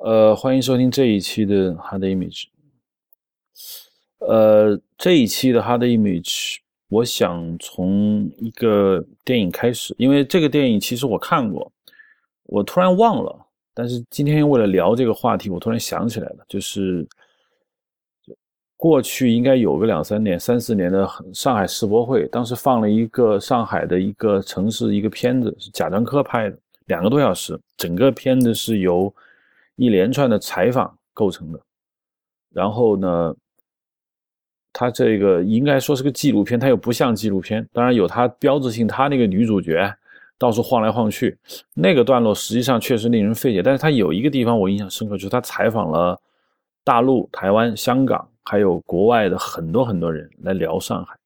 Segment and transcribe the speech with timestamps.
[0.00, 2.44] 呃，欢迎收听这一期的 Hard Image。
[4.20, 11.72] 呃，这一期的 Hard Image，我想从一个电影开始，因为这个电影其实我看过，
[12.44, 17.04] 我突然忘了，但是今天为了聊这个话题，我突然想起来了，就是
[18.76, 26.56] 过去应该有个两三年、三四年的上海世博会，当时放了一个上海的一个城市一个片子，是贾樟柯拍的，
[26.86, 29.12] 两个多小时，整个片子是由
[29.78, 31.60] 一连串的采访构成的，
[32.52, 33.32] 然后呢，
[34.72, 37.64] 它这个应该说是个纪录片，它又不像纪录片。
[37.72, 39.94] 当然有它标志性，它那个女主角
[40.36, 41.38] 到处晃来晃去，
[41.74, 43.62] 那个段落实际上确实令人费解。
[43.62, 46.20] 但是它有一个地方我印象深刻，就是他采访了
[46.82, 51.16] 大陆、台湾、香港，还有国外的很多很多人来聊上海。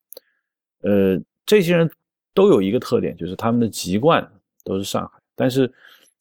[0.82, 1.90] 呃，这些人
[2.34, 4.30] 都有一个特点，就是他们的籍贯
[4.62, 5.72] 都是上海，但是。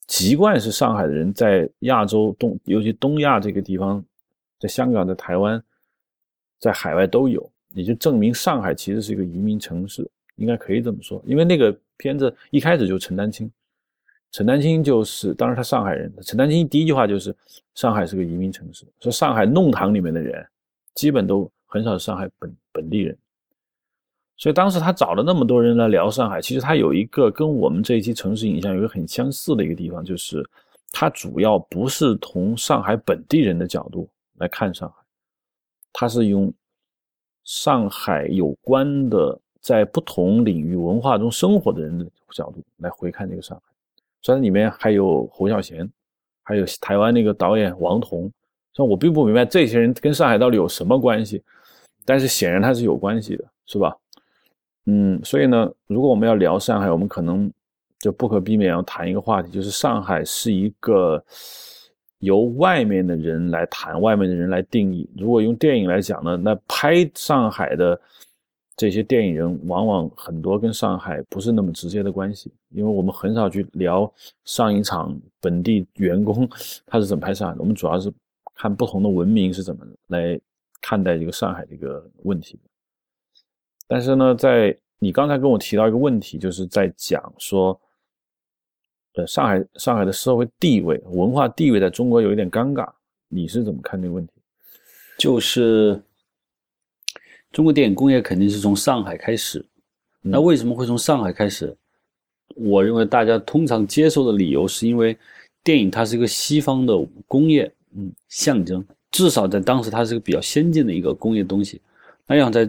[0.06, 4.04] 籍贯是上海的人，在亚洲东，尤其东亚这个地方，
[4.58, 5.62] 在香港、在台湾、
[6.58, 11.22] 在海外都有，也就证明上海其实是一个移民城市，应该可以这么说。
[11.26, 13.50] 因为那个片子一开始就陈丹青，
[14.30, 17.34] 陈丹青就是，当然他上海人，陈丹青第一句话就是
[17.74, 20.46] 上海是个移民城市，说上海弄堂里面的人
[20.94, 23.16] 基本都很少上海本本地人。
[24.42, 30.44] 所以当时他找了那么多人来聊上海，其实他有一个跟我们这一期城市影像有一个很相似的一个地方，就是
[30.90, 34.94] 他主要不是从上海本地人的角度来看上海，
[35.92, 36.52] 他是用
[37.44, 42.04] 上海有关的在不同领域文化中生活的人的
[42.34, 43.62] 角度来回看这个上海。
[44.22, 45.88] 虽然里面还有侯孝贤，
[46.42, 48.22] 还有台湾那个导演王彤，
[48.72, 51.40] 虽然我并不明白这些人跟上海到底有什么关系，
[52.04, 53.96] 但是显然他是有关系的，是吧？
[54.86, 57.50] 嗯，所以呢，如果我们要聊上海，我们可能
[58.00, 61.24] 就不可避免要谈一个话题，就是上海是一个
[62.18, 65.08] 由外面的人来谈，外面的人来定义。
[65.16, 68.00] 如果用电影来讲呢，那拍上海的
[68.76, 74.12] 这些电影人，往往很多跟上海不是那么直接的关系，因为我们很少去聊
[74.44, 76.48] 上一场本地员工
[76.86, 78.12] 他是怎么拍上海的，我们主要是
[78.56, 80.40] 看不同的文明是怎么来
[80.80, 82.58] 看待这个上海这个问题。
[83.92, 87.78] 但是呢，在你刚才跟我提到一个问题，就是在讲说，
[89.16, 92.90] 呃，上海上海的社会地位、文化地位在中国有一点尴尬，
[93.28, 94.32] 你是怎么看这个问题？
[95.18, 96.02] 就是
[97.52, 99.62] 中国电影工业肯定是从上海开始，
[100.22, 101.76] 那为什么会从上海开始？
[102.56, 105.14] 我认为大家通常接受的理由是因为
[105.62, 106.98] 电影它是一个西方的
[107.28, 111.78] 工业，嗯，象征，至少在当时它是个比较先进的一个工业东西，
[112.26, 112.66] 那样在。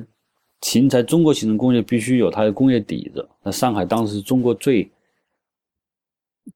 [0.63, 3.28] 形成中国形成工业必须有它的工业底子。
[3.44, 4.90] 那上海当时是中国最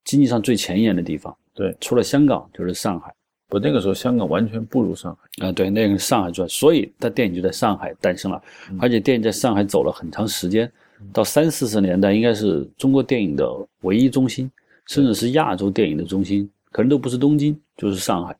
[0.02, 1.36] 经济上最前沿的地方。
[1.54, 3.14] 对，除了香港就是上海。
[3.48, 5.52] 不，那个时候香港完全不如上海啊。
[5.52, 8.42] 对，那个上海做，所以它电影就在上海诞生了。
[8.80, 10.70] 而且电影在上海走了很长时间，
[11.12, 13.46] 到三四十年代应该是中国电影的
[13.82, 14.50] 唯一中心，
[14.86, 18.34] 甚至是亚洲电影的中心，可能都不是东京就是上海。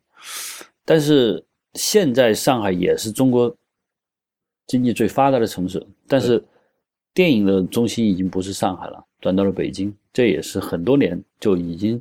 [0.84, 3.54] 但是现在上海也是中国。
[4.68, 6.44] 经济最发达的城市，但是
[7.14, 9.92] 电影的中心已经不是上海了，转到了北京。
[10.12, 12.00] 这也是很多年就已经，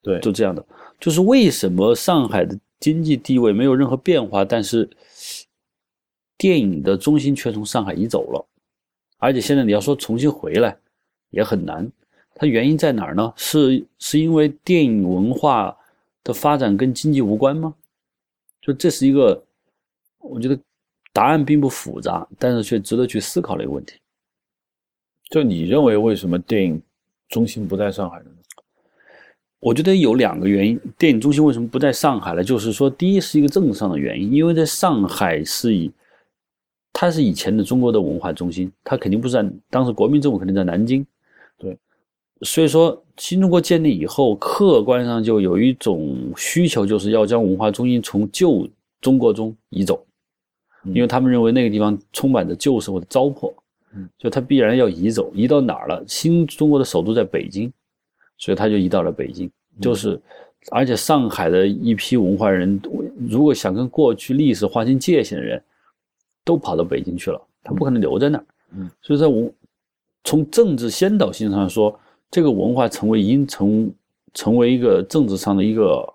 [0.00, 0.64] 对，就这样的。
[0.98, 4.88] 就是为什么上海的经济地位没有任何变化，但是
[6.38, 8.46] 电影的中心却从上海移走了，
[9.18, 10.74] 而且现在你要说重新回来
[11.30, 11.86] 也很难。
[12.34, 13.32] 它原因在哪儿呢？
[13.36, 15.76] 是是因为电影文化
[16.24, 17.74] 的发展跟经济无关吗？
[18.62, 19.44] 就这是一个，
[20.20, 20.58] 我觉得。
[21.16, 23.94] 答案并不复杂，但是却值得去思考的一个问题。
[25.30, 26.78] 就你认为，为什么电影
[27.30, 28.26] 中心不在上海呢？
[29.58, 30.78] 我觉得有两个原因。
[30.98, 32.44] 电影中心为什么不在上海呢？
[32.44, 35.90] 就是说，第一是一个政治上的原因，因为在上海是以
[36.92, 41.04] 它是以前的中国的文化中心，它肯定不是在当时国民政府肯定在南京。
[41.56, 41.74] 对，
[42.42, 48.68] 所以说新中国建立以后，客观上就有一种需求，就是要将文化中心从旧
[49.00, 50.04] 中国中移走。
[50.94, 53.52] 因为他们认为那个地方充满着旧社会的糟粕，
[53.94, 56.04] 嗯，就他必然要移走，移到哪儿了？
[56.06, 57.72] 新中国的首都在北京，
[58.38, 59.50] 所以他就移到了北京。
[59.80, 60.20] 就是，
[60.70, 62.80] 而且上海的一批文化人，
[63.28, 65.62] 如果想跟过去历史划清界限的人，
[66.44, 68.44] 都跑到北京去了，他不可能留在那儿。
[68.72, 69.52] 嗯，所以在文
[70.24, 71.98] 从政治先导性上说，
[72.30, 73.92] 这个文化成为已经成
[74.34, 76.06] 成为一个政治上的一个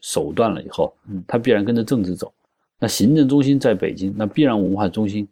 [0.00, 2.32] 手段了以后，嗯，他必然跟着政治走。
[2.80, 5.28] 那行政中心在北京，那必然文化中心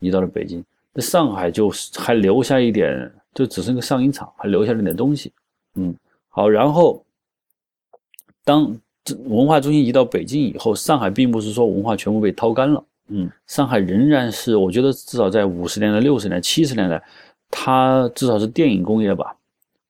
[0.00, 0.62] 移到了北京。
[0.92, 5.32] 那上海就还留下一点，就只剩个上影厂，还留下了点东西。
[5.76, 5.94] 嗯，
[6.28, 6.48] 好。
[6.48, 7.04] 然后
[8.44, 17.00] 当这文化中心移到北京以后，上海并不是说文化全部被掏干了，嗯，上海仍然是，我觉得至少在五十年代、六十年代、七十年代，
[17.48, 19.36] 它至少是电影工业吧，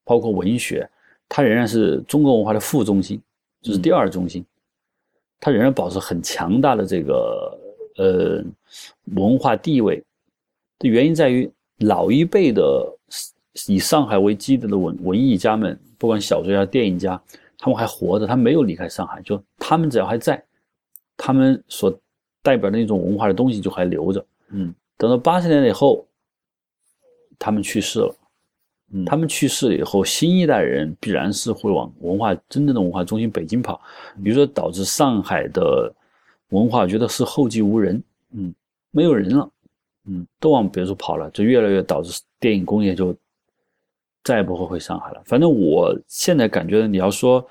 [0.03, 0.87] 包括文学，
[1.27, 3.19] 它仍然是中国文化的副中心，
[3.61, 4.45] 就是第二中心，
[5.39, 7.57] 它仍然保持很强大的这个
[7.97, 8.43] 呃
[9.15, 10.03] 文化地位。
[10.79, 12.87] 的原因在于老一辈的
[13.67, 17.21] 以上海为基地的文文艺家们，不管小说家、电影家。
[17.61, 20.41] 他们还活着，他没有离开上海，就他们只要还在，
[21.17, 21.93] 他们所
[22.41, 24.25] 代表的那种文化的东西就还留着。
[24.47, 26.07] 嗯，等到八十年代以后，
[27.37, 28.15] 他们去世了。
[28.91, 33.79] 嗯，他们去世了以后，新一代人必然是会往文化真正的文化中心北京跑，
[34.23, 35.93] 比如说导致上海的
[36.49, 38.03] 文化觉得是后继无人，
[38.33, 38.53] 嗯，
[38.91, 39.49] 没有人了，
[40.05, 43.15] 嗯，都往别处跑了，就越来越导致电影工业就。
[44.21, 45.21] 再也不会回上海了。
[45.25, 47.43] 反正我现在感觉，你要说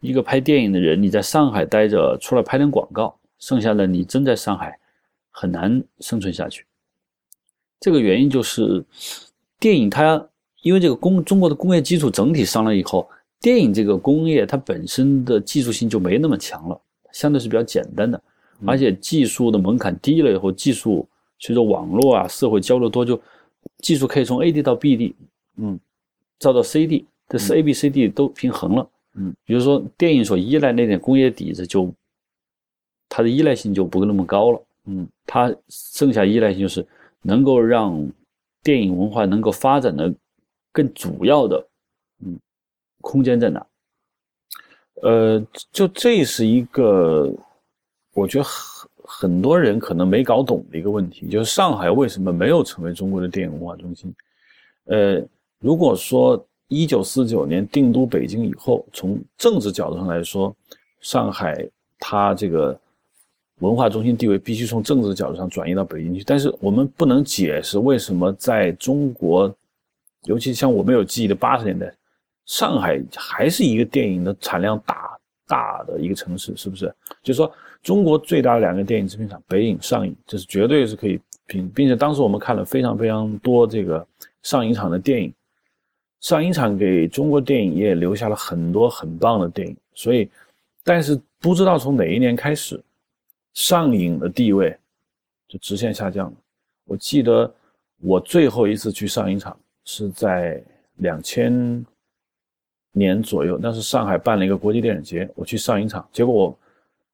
[0.00, 4.76] 一个拍电影的人，你在上海待着，除了拍点广告，剩下的你真在上海
[5.30, 6.66] 很难生存下去。
[7.78, 8.84] 这个原因就是
[9.60, 10.28] 电影它
[10.62, 13.08] 因为这个工中国的工业基础整体上来以后，
[13.40, 16.80] 电影这个工业它本身的技术性就没那么强了，
[17.12, 18.22] 相对是比较简单的，
[18.66, 21.08] 而且技术的门槛低了以后，技术
[21.38, 23.20] 随着网络啊社会交流多，就
[23.78, 25.14] 技术可以从 A 地到 B 地，
[25.56, 25.78] 嗯。
[26.38, 28.88] 造到 C D，这是 A B C D 都平衡了。
[29.14, 31.92] 嗯，比如说电影所依赖那点工业底子，就
[33.10, 34.62] 它的依赖性就不那么高了。
[34.86, 36.82] 嗯，它剩下依赖性就是
[37.20, 38.10] 能够让
[38.62, 40.10] 电影文化能够发展的
[40.72, 41.66] 更主要的，
[42.24, 42.38] 嗯，
[43.00, 43.66] 空间在哪？
[45.02, 47.32] 呃，就这是一个
[48.14, 54.14] 我觉得很很多人可能没搞懂的一个问题，就是上海为什么没有成为中国的电影文化中心？
[54.84, 55.22] 呃。
[55.62, 60.56] 如果说一九四九年定都北京以后，从政治角度上来说，
[61.02, 61.68] 上海
[61.98, 62.80] 它这个
[63.58, 66.24] 文化中心地位必须从政治角度上转移到北京去。
[66.24, 69.54] 但是我们不能解释为什么在中国，
[70.24, 71.92] 尤其像我们有记忆的八十年代，
[72.46, 76.92] 上海还是一个电影的产量大大的一个城市，是不是？
[77.22, 77.52] 就是说，
[77.82, 84.06] 中国最大的两个电影制片厂北影、上影，这是绝对是可以并并且当时我们看了非常非常多这个
[84.42, 85.32] 上影厂的电影。
[86.20, 90.28] 上影厂给中国电影业留下了很多很棒的电影，所以，
[90.84, 92.78] 但是不知道从哪一年开始，
[93.54, 94.76] 上影的地位
[95.48, 96.36] 就直线下降了。
[96.84, 97.50] 我记得
[98.02, 99.58] 我最后一次去上影厂
[99.92, 100.62] 是在
[100.98, 101.84] 两千
[102.92, 106.58] 年左右，那是上海办了一个国际电影节，我去上影厂，结果我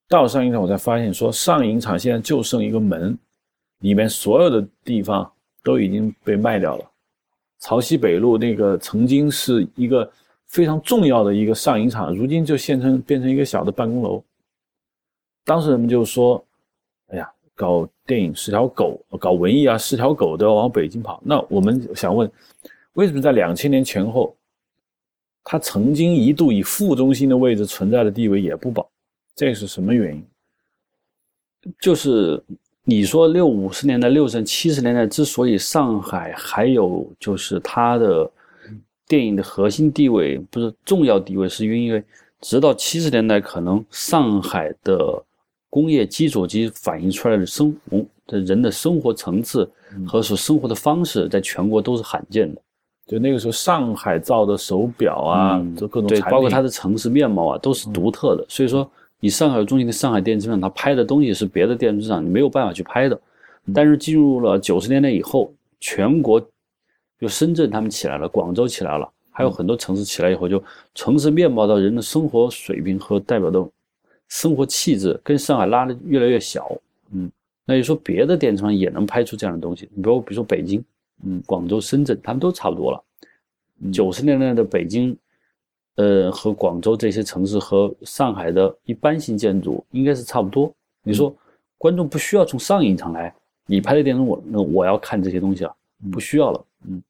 [0.06, 3.18] 到上影厂，我才发现说上影厂现在就剩一个门，
[3.78, 5.32] 里面所有的地方
[5.64, 6.84] 都已经被卖掉了。
[7.62, 10.12] 漕溪北路那个曾经是一个
[10.44, 14.22] 非常重要的一个上影厂，如今就现成变成一个小的办公楼。
[15.46, 16.44] 当时人们就说
[17.08, 22.30] ：“哎呀，搞电影是条狗，搞文艺啊是条狗，都要往北京跑。”那我们想问，
[22.92, 24.36] 为什么在两千年前后，
[25.42, 28.88] 它曾经一度以副中心的位置存在的地位也不保？
[29.34, 30.24] 这是什么原因？
[31.80, 32.40] 就是。
[32.88, 38.30] 你说六五十年代、六十、七十年代之所以上海还有就是它的
[39.08, 42.00] 电影的核心地位不是重要地位，是因为
[42.40, 45.20] 直到七十年代，可能上海的
[45.76, 49.70] 工业基础及反映出来的生活的人的生活层次
[50.08, 52.62] 和所生活的方式，在全国都是罕见的。
[53.06, 58.46] 就那个时候，上海造的手表啊，这各种对，包括它的城市面貌啊，都是独特的。
[58.48, 58.90] 所以说。
[59.18, 63.18] 你上海中心的上海电影制厂，它拍的东西是别的电影制厂你没有办法去拍的。
[63.74, 66.38] 但是进入了九十年代以后，全国
[67.18, 70.62] 就深圳他们起来了，广州起来了，还有很多城市起来以后，就
[70.94, 73.58] 城市面貌到人的生活水平和代表的
[74.28, 76.70] 生活气质，跟上海拉的越来越小。
[77.12, 77.30] 嗯，
[77.64, 79.88] 那就说别的电影厂也能拍出这样的东西。
[79.94, 80.84] 你比如，比如说北京，
[81.24, 83.02] 嗯，广州、深圳，他们都差不多了。
[83.92, 85.16] 九十年代的北京。
[85.98, 90.70] 呃，和广州这些城市和上海的一般性建筑应该是差不多。
[91.02, 91.34] 你说
[91.78, 95.74] 观众不需要从上影厂来，你拍的电影我那我要看这些东西啊，
[96.12, 96.64] 不需要了。
[96.86, 97.02] 嗯，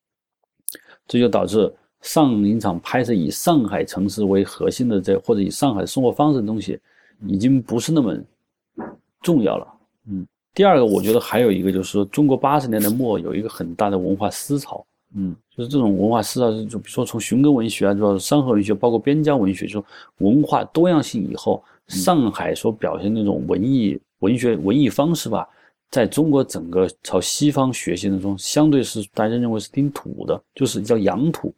[1.08, 1.68] 这就导致
[2.00, 6.78] 上影厂拍摄以上海城市为核心的这或者以上海生活方式的东西，
[7.26, 8.16] 已经不是那么
[9.22, 9.66] 重要了。
[10.08, 14.84] 嗯，第二个，我觉得还有一个就是说，中国八十年代末有一个很大的文化思潮。
[15.14, 19.82] 嗯，就是这种文化思潮，就比如说从寻根文学啊，到山河文学，包括边疆文学，就
[20.18, 25.48] 文化多样性以后，上海所表现那种文艺文学文艺方式吧，
[25.90, 31.54] 在中国整个朝西方学习当中，相对是大家认为是挺土的，就是叫洋土。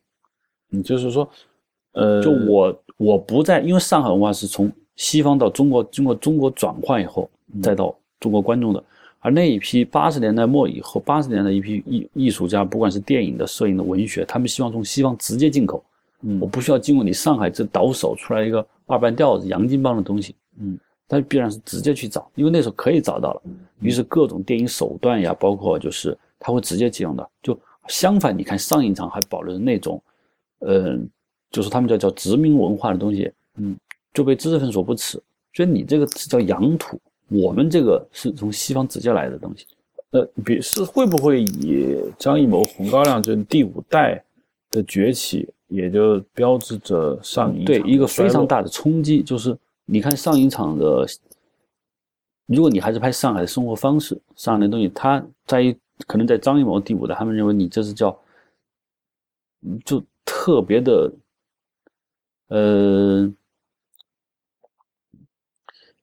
[0.70, 1.28] 嗯，就是说，
[1.92, 7.30] 呃，就我我不在，因为上海文化是从西方到中国，经过中国转换以后，
[7.62, 8.84] 再到中国观众的。
[9.20, 15.82] 而那一批八十年代末以后，八十年代一批艺艺术家，不管是电影的、摄影的、文学，他们希望从西方直接进口。
[16.22, 20.76] 嗯我不需要经过你上海这倒手出来一个二半吊子、洋泾浜的东西，嗯，
[21.06, 23.42] 但必然是直接去找，因为那时候可以找到了。
[23.80, 27.28] 于是各种电影手段呀，包括就是他会直接借用的。
[27.40, 30.02] 就相反，你看上影厂还保留着那种，
[30.58, 30.98] 呃，
[31.52, 33.76] 就是他们叫叫殖民文化的东西，嗯，
[34.12, 35.20] 就被知识分子所不齿。
[35.54, 39.66] 所以你这个是叫洋土，我们这个是从西方直接来的东西。
[40.10, 44.24] 呃，比是会不会以张艺谋、红高粱这第五代
[44.70, 51.06] 的崛起，也就标志着上影对一个非常大的冲击，就是你看上影厂的，
[52.46, 58.18] 如果你还是拍上海的生活方式，上海的东西，它在于可能在张艺谋第五代，他们认为你这是叫，
[59.62, 61.12] 嗯就特别的，
[62.48, 63.30] 呃，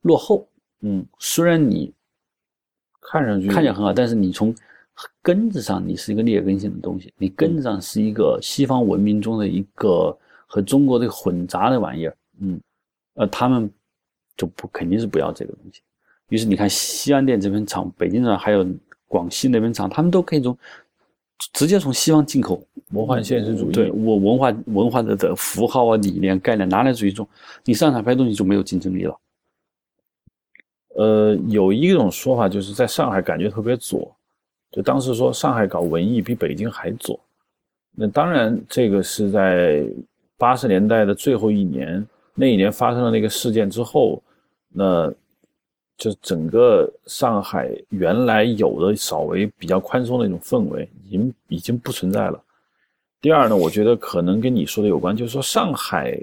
[0.06, 0.48] 落后。
[0.82, 1.92] 嗯，虽然你
[3.02, 4.54] 看上去看起来很好，但是你从
[5.22, 12.62] 根子上你是一个劣根性的东西，你根子上是一个西方文明中的一个和中国这个混杂的玩意儿，嗯，
[13.16, 13.70] 呃，他们
[14.38, 15.82] 就不肯定是不要这个东西。
[16.30, 18.66] 于是你看西安店这边厂、北京厂还有
[19.08, 20.56] 广西那边厂，他们都可以从
[21.54, 27.28] 直接从西方进口魔幻现实主义，对我文化文化的的符号啊、理念、概念拿来主义中，
[27.64, 29.20] 你上场拍东西就没有竞争力了。
[30.96, 34.16] 呃，有一种说法就是在上海感觉特别左，
[34.72, 37.20] 就当时说上海搞文艺比北京还左。
[37.92, 39.86] 那当然，这个是在
[40.38, 44.24] 八十年代的最后一年，那一年发生了那个事件之后，
[44.70, 45.14] 那
[45.98, 52.42] 就整个上海原来有的稍微比较宽松的那种氛围，已经已经不存在了。
[53.20, 56.18] 第二呢，我觉得可能跟你说的有关，就是说上海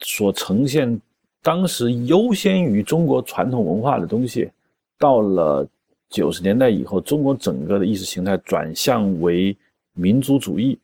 [0.00, 1.00] 所呈现。
[1.42, 4.48] 当时优先于中国传统文化的东西，
[4.96, 5.68] 到了
[6.08, 9.56] 九十年代以后，中国整个的意识形态转向为
[9.92, 10.78] 民族主义，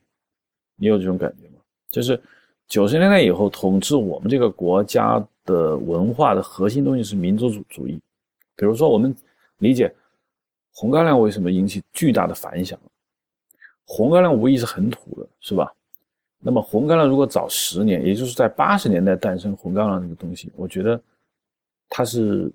[0.77, 1.61] 你有这种感觉吗？
[1.91, 2.21] 就是
[2.67, 8.01] 九十年代以后，统治我们这个国家的文化的核心东西是民族主主义。
[8.57, 9.15] 比如说，我们
[9.59, 9.95] 理解
[10.75, 12.77] 红高粱为什么引起巨大的反响，
[13.85, 15.73] 红高粱无疑是很土的，是吧？
[16.41, 21.01] 那么红高粱如果早十年，也就是在八十年代诞生红高粱这个东西，我觉得
[21.89, 22.49] 它是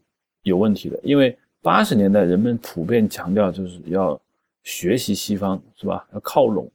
[0.43, 4.19] 有问题的，因为八十年代人们普遍强调就是要
[4.63, 6.07] 学习西方，是吧？
[6.13, 6.71] 要靠拢。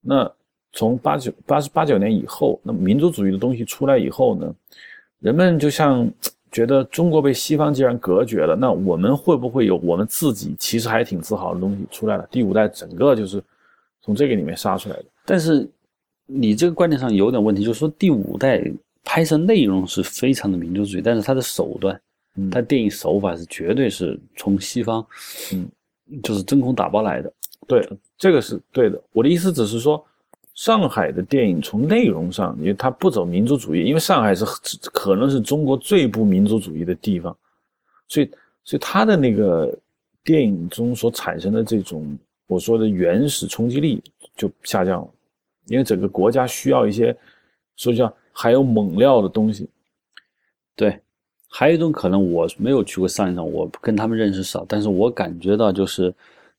[0.00, 0.30] 那
[0.72, 4.54] 从八九八十八九年以后，那民族主义的东西出来以后呢，
[5.18, 6.08] 人们就像
[6.52, 12.28] 觉得中国被西方既然隔绝了，那我们会不会有我们自己其实还挺自豪的东西出来了？
[12.30, 13.42] 第五代整个就是
[14.02, 15.68] 从这个里面杀出来的，但是。
[16.30, 18.62] 你这个观点上有点问题，就是说第五代
[19.02, 21.98] 拍摄内容是非常的民族主义，但是它的手段，
[22.36, 25.04] 嗯它电影手法是绝对是从西方，
[25.54, 25.66] 嗯，
[26.22, 27.32] 就是真空打包来的。
[27.66, 29.02] 对，这个是对的。
[29.12, 30.04] 我的意思只是说，
[30.54, 34.44] 上海的电影从内容上，因为它不走民族主义，因为上海是
[34.92, 37.34] 可能是中国最不民族主义的地方，
[38.06, 38.30] 所以，
[38.64, 39.74] 所以它的那个
[40.22, 44.02] 电影中所产生的这种我说的原始冲击力
[44.36, 45.08] 就下降了。
[45.68, 47.16] 因为整个国家需要一些，
[47.76, 49.68] 说叫还有猛料的东西。
[50.74, 51.00] 对，
[51.48, 56.12] 还有一种可能，我没有去过上影厂，我跟他们认识少，但是我感觉到就是，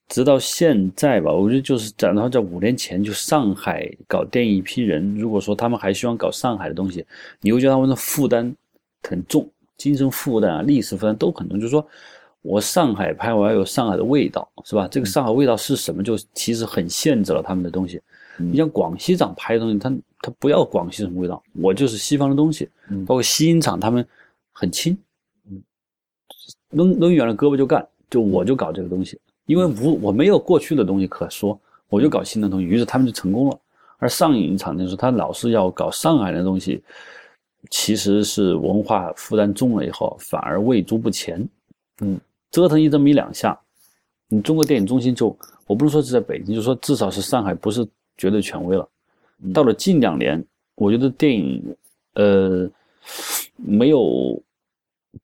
[0.08, 7.06] 直到现在吧，我觉得就是讲的话，在五年前，就上海搞电影一批人，如果说他们还希望搞上海的东西，
[7.42, 8.56] 你会觉得他们的负担
[9.04, 11.86] 很重，精神负担啊、历史负担都很重，就是说。
[12.42, 14.88] 我上海拍，我要有上海的味道，是吧？
[14.90, 16.02] 这个上海味道是什么？
[16.02, 18.02] 就其实很限制了他们的东西。
[18.40, 19.90] 你像广西厂拍的东西，他
[20.22, 22.70] 他不要广西什么味道，我就是西方的东西。
[23.06, 24.06] 包括西音厂，他们
[24.52, 24.98] 很轻，
[26.72, 33.60] 抡抡圆了胳膊就干，就我就搞这个东西，因为无我没有过去的东西可说，我就搞新的东西，于是他们就成功了。
[33.98, 36.84] 而上影厂就是他老是要搞上海的东西，
[37.70, 41.48] 其实是文化负担重了以后，反而畏足不前。
[42.02, 42.20] 嗯。
[42.52, 43.56] 折腾一这么一两下，
[44.28, 47.88] 你中国电影中心就，我不是说是在北京，就说至少是上海不是
[48.20, 48.88] 绝对权威了。
[49.52, 50.46] 到了近两年，
[50.76, 51.76] 我觉得电影，
[52.14, 52.70] 呃，
[53.56, 54.40] 没有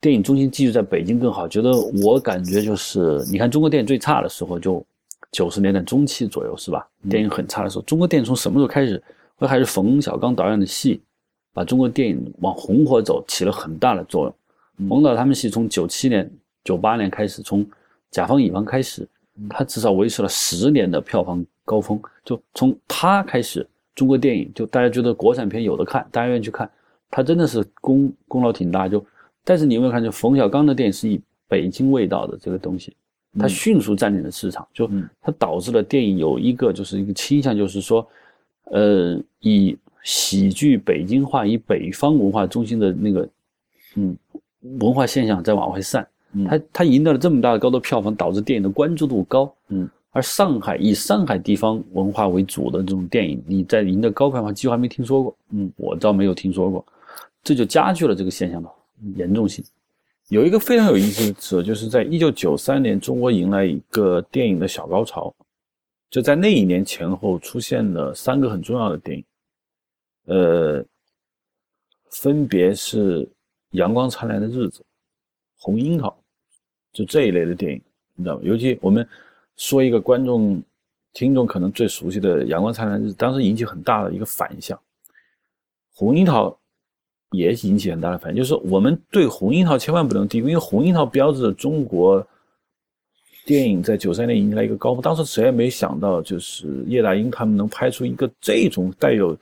[0.01, 1.47] 电影中心继续在北京更好。
[1.47, 1.71] 觉得
[2.03, 4.83] 我感觉就是，你看中国电影最差的时候就
[5.31, 6.87] 九十年代中期左右是吧？
[7.07, 9.03] 电影很差的时候，中国电影从什么时候开始？
[9.35, 11.01] 会还是冯小刚导演的戏，
[11.53, 14.89] 把中国电影往红火走起了很大的作用。
[14.89, 16.27] 冯导他们戏从九七年。
[16.63, 17.63] 九八年开始，从
[18.09, 19.07] 甲方乙方开始，
[19.47, 21.99] 他至少维持了十年的票房高峰。
[22.23, 26.69] 就从他开始，中国电影就大家觉得国产片有的看，大家愿意去看。
[27.11, 28.87] 他真的是功功劳挺大。
[28.87, 29.05] 就
[29.43, 32.95] 但是你有没有看，就冯小刚的电影是以北京味道的这个东西，
[33.39, 34.89] 他迅速占领了市场，就
[35.21, 38.07] 它导致了电影有一个就是一个倾向，就是说，
[38.71, 43.29] 呃，以喜剧北京话、以北方文化中心的那个，
[43.95, 44.17] 嗯，
[44.79, 46.05] 文化现象在往外散。
[46.49, 49.53] 他他赢得了这么大的高的票房，导致电影的关注度高。
[49.69, 55.37] 嗯，而上海以上海地方文化为主的这种电影，你在赢得高票房，几乎还没听说过。
[55.49, 56.85] 嗯，我倒没有听说过，
[57.43, 58.69] 这就加剧了这个现象的
[59.17, 59.61] 严重性。
[60.29, 65.35] 有一个非常有意思的词，就是在一九九三年，中国迎来一个电影的小高潮，
[66.09, 69.25] 就在那一年前后出现了三个很重要的电影，
[70.27, 70.85] 呃，
[72.09, 73.21] 分别是
[73.71, 74.79] 《阳光灿烂的日子》
[75.57, 76.07] 《红樱桃》。
[76.93, 77.81] 就这一类的电影，
[78.15, 78.41] 你知道吗？
[78.45, 79.05] 尤其我们
[79.57, 80.61] 说一个观众、
[81.13, 84.79] 听众可能最熟悉的《阳光灿烂日》，当时引起很大的一个反响。
[85.93, 86.57] 红樱桃
[87.31, 92.25] 也引起很大的反响，就是说我们对红樱桃千万不能低估，因为红樱桃标志着中国
[93.45, 95.01] 电影在九三年迎来一个高峰。
[95.01, 99.37] 当时谁也没想到，就是叶大鹰他们能拍出一个这种带有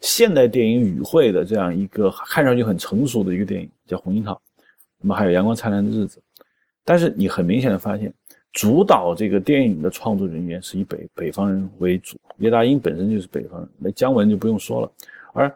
[0.00, 4.34] 现代电影语汇的这样一个看上去很成熟的一个电影，叫《红樱桃》。
[4.98, 6.18] 那么还有《阳光灿烂的日子》。
[6.84, 8.12] 但是你很明显的发现，
[8.56, 14.90] 主导这个电影的创作人员是以北北方人为主，叶大鹰本身就是北方人，那姜文就不用说了。
[15.34, 15.54] 而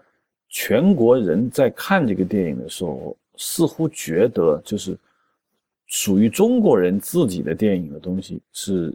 [0.50, 4.94] 全国人在看这个电影的时候，似乎觉得就是
[5.86, 8.94] 属于中国人自己的电影的东西是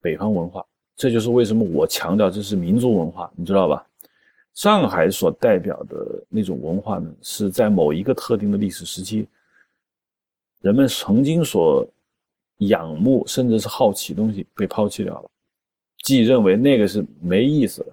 [0.00, 3.84] 北方文化，这就是为什么我强调这是民族文化，你知道吧？
[4.54, 9.26] 上海所代表的那种文化呢，是在某一个特定的历史时期。
[10.60, 11.84] 人们曾经所
[12.58, 15.30] 仰慕甚至是好奇东西被抛弃掉了，
[16.02, 17.92] 既认为那个是没意思的，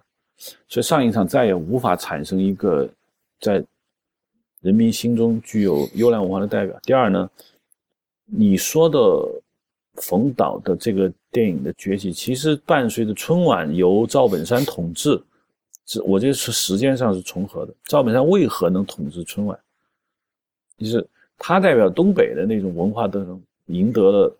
[0.67, 2.89] 所以上一场再也无法产生一个
[3.39, 3.63] 在
[4.61, 6.79] 人民心中具有优良文化的代表。
[6.83, 7.29] 第二呢，
[8.25, 8.99] 你说的
[10.01, 15.21] 冯导的这个电影的崛起，其实伴随着春晚由赵本山统治，
[15.85, 17.73] 这我觉得是时间上是重合的。
[17.85, 19.59] 赵本山为何能统治春晚？
[20.77, 21.07] 就是。
[21.37, 24.37] 他代表东北的那种文化特征，赢得了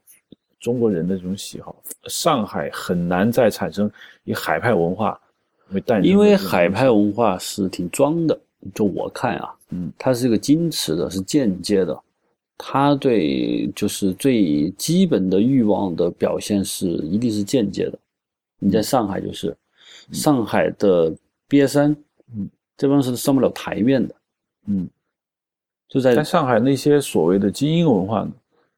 [0.65, 1.75] 中国人的这种喜好。
[2.08, 3.89] 上海很难再产生
[4.23, 5.19] 以海派文化
[5.69, 8.36] 为代因为海派文化是挺装的。
[8.73, 11.95] 就我看啊，嗯，它是一个矜持的，是间接的。
[12.58, 17.99] 它对就是最基本的欲望的表现是一定是间接的。
[18.58, 19.56] 你在上海就是
[20.12, 21.13] 上海的
[21.47, 21.95] 瘪三，
[22.36, 24.15] 嗯，这帮是上不了台面的，
[24.65, 24.89] 嗯。
[25.88, 28.32] 就在在上海那些所谓的精英文化呢？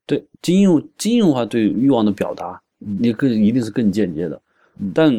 [0.08, 4.41] 对精英精英文化对欲望的表达，你更一定是更间接的。
[4.93, 5.13] 但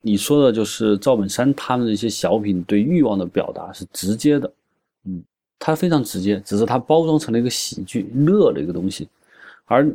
[0.00, 4.50] 你说的就是赵本山他们的一些小品对欲望的表达是直接的，
[5.04, 5.22] 嗯，
[5.58, 9.06] 他非常直接，只是他包装成了一个喜剧乐的一个东西。
[9.66, 9.86] 而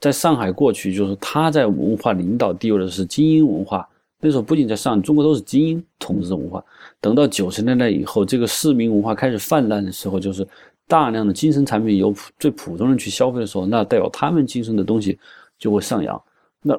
[0.00, 3.88] 在上海过去，就是他在文化领导地位的是精英文化。
[4.20, 6.64] 那时候不仅在上海，中国都是精英统治文化。
[7.00, 10.44] 等到九十年代以后，这个市民文化开始泛滥的时候，就是。
[10.92, 15.18] 大量的精神产品由最普通人去消费的时候，那代表他们精神的东西
[15.56, 16.22] 就会上扬。
[16.60, 16.78] 那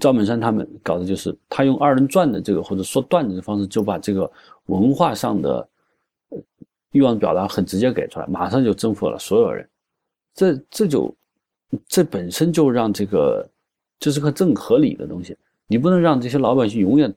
[0.00, 4.28] 赵本山他们搞的就是他用二人转的这个或者说段子的方式，就把这个
[4.66, 5.68] 文化上的
[6.90, 9.68] 欲望表达很直接给出来，马上就征服了所有人。
[10.34, 11.14] 这这就
[11.86, 13.48] 这本身就让这个
[14.00, 15.36] 这是个正合理的东西。
[15.68, 17.14] 你不能让这些老百姓永远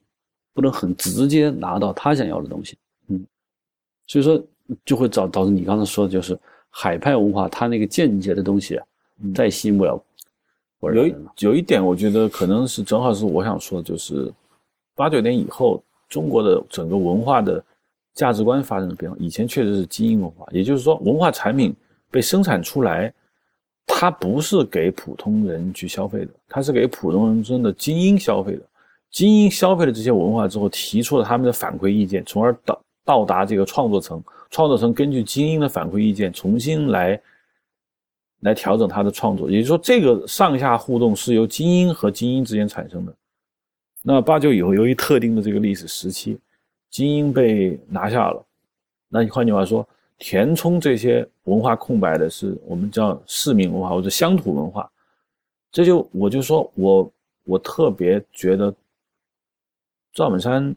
[0.54, 2.78] 不能很直接拿到他想要的东西。
[3.08, 3.26] 嗯，
[4.06, 4.40] 所以说。
[4.84, 6.38] 就会导导致你刚才说的，就是
[6.70, 8.80] 海派文化，它那个间接的东西，
[9.34, 10.02] 再吸引不了
[10.82, 14.32] 有一有一点，我觉得可能是正好是我想说的，就是
[14.96, 17.64] 八九年以后，中国的整个文化的
[18.14, 19.18] 价值观发生了变化。
[19.20, 21.76] 以前确实是精英文化，也就是说，文化产品
[22.12, 23.12] 被生产出来，
[23.88, 28.62] 它不是给普通人去消费的，它是给普通人中的精英消费的。
[29.10, 34.24] 精英消费了这些文化之后，提出了他们的反馈意见，从而到到达这个创作层。
[34.56, 37.22] 创作层根据精英的反馈意见重新来
[38.40, 43.14] 来调整他的创作，也就是说，这个上下互动是由精英和精英之间产生的。
[44.02, 46.40] 那八九以后，由于特定的这个历史时期，
[46.90, 48.42] 精英被拿下了，
[49.10, 49.86] 那换句话说，
[50.20, 54.90] 填充这些文化空白的是我们叫市民文化或者乡土文化。
[55.70, 57.12] 这就我就说我
[57.44, 58.74] 我特别觉得
[60.14, 60.74] 赵本山。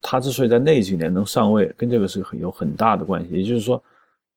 [0.00, 3.34] 他之所以在那几年能上位，跟这个是很有很大的关系。
[3.34, 3.82] 也就是说，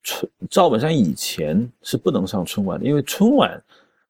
[0.03, 3.61] 春赵本山以前是不能上春晚的，因为春晚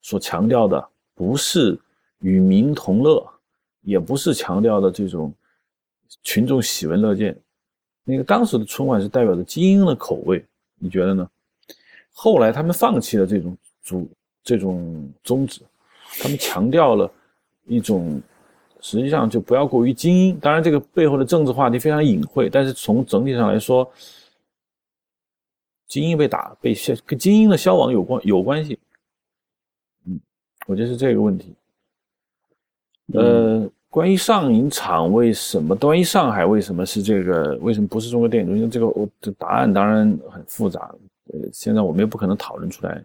[0.01, 1.77] 所强调的不是
[2.19, 3.25] 与民同乐，
[3.81, 5.33] 也不是强调的这种
[6.23, 7.37] 群众喜闻乐见，
[8.03, 10.43] 那个当时的春晚是代表着精英的口味，
[10.79, 11.29] 你觉得呢？
[12.13, 14.09] 后来他们放弃了这种主
[14.43, 15.61] 这种宗旨，
[16.21, 17.11] 他们强调了
[17.65, 18.21] 一种
[18.81, 20.39] 实际上就不要过于精英。
[20.39, 23.89] 当然，这个背后的政治话题非常隐晦，但是从整体上来说，
[25.87, 28.77] 精英被打被消跟精英的消亡有关有关系。
[30.05, 30.19] 嗯，
[30.65, 31.53] 我觉得是这个问题。
[33.13, 35.75] 呃，关于上影厂为什么？
[35.75, 37.55] 关于上海为什么是这个？
[37.57, 38.71] 为什么不是中国电影中心？
[38.71, 40.93] 这个我的答案当然很复杂。
[41.33, 43.03] 呃，现在我们也不可能讨论出来。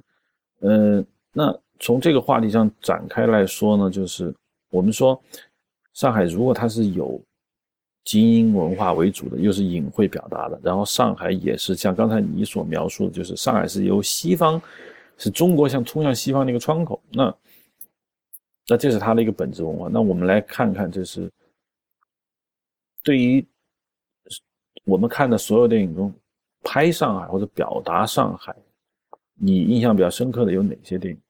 [0.60, 4.32] 呃，那从这个话题上展开来说呢，就是
[4.70, 5.20] 我们说
[5.96, 7.20] 上海如果它是有
[8.04, 14.60] 精英文化为主的，又是隐晦表达的，然后上海也是像刚才你所描述的，就是上海是由西方，
[15.16, 17.02] 是中国向冲向西方的一个窗口。
[17.10, 17.34] 那
[18.68, 19.88] 那这是它的一个本质文化。
[19.88, 21.28] 那我们来看看，这是
[23.02, 23.44] 对于
[24.84, 26.14] 我们看的所有电影中。
[26.68, 28.52] 拍上海或者表达上海，
[29.34, 31.20] 你印象比较深刻的有哪些电影？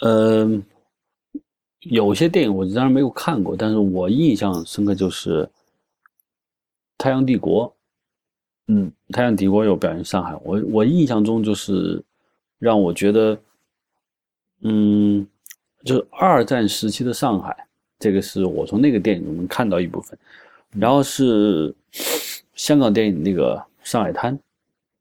[0.00, 0.62] 嗯，
[1.80, 5.44] 有些电影我当然没有看过，但是我印象深刻就是
[6.98, 7.68] 《太阳帝国》。
[8.68, 12.02] 嗯，《太阳帝国》有表现上海，我我印象中就是
[12.58, 13.38] 让我觉得，
[14.62, 15.26] 嗯，
[15.84, 17.66] 就是二战时期的上海，
[17.98, 20.18] 这个是我从那个电影中能看到一部分，
[20.72, 21.74] 然后是。
[22.54, 24.36] 香港电影那个《上海滩》，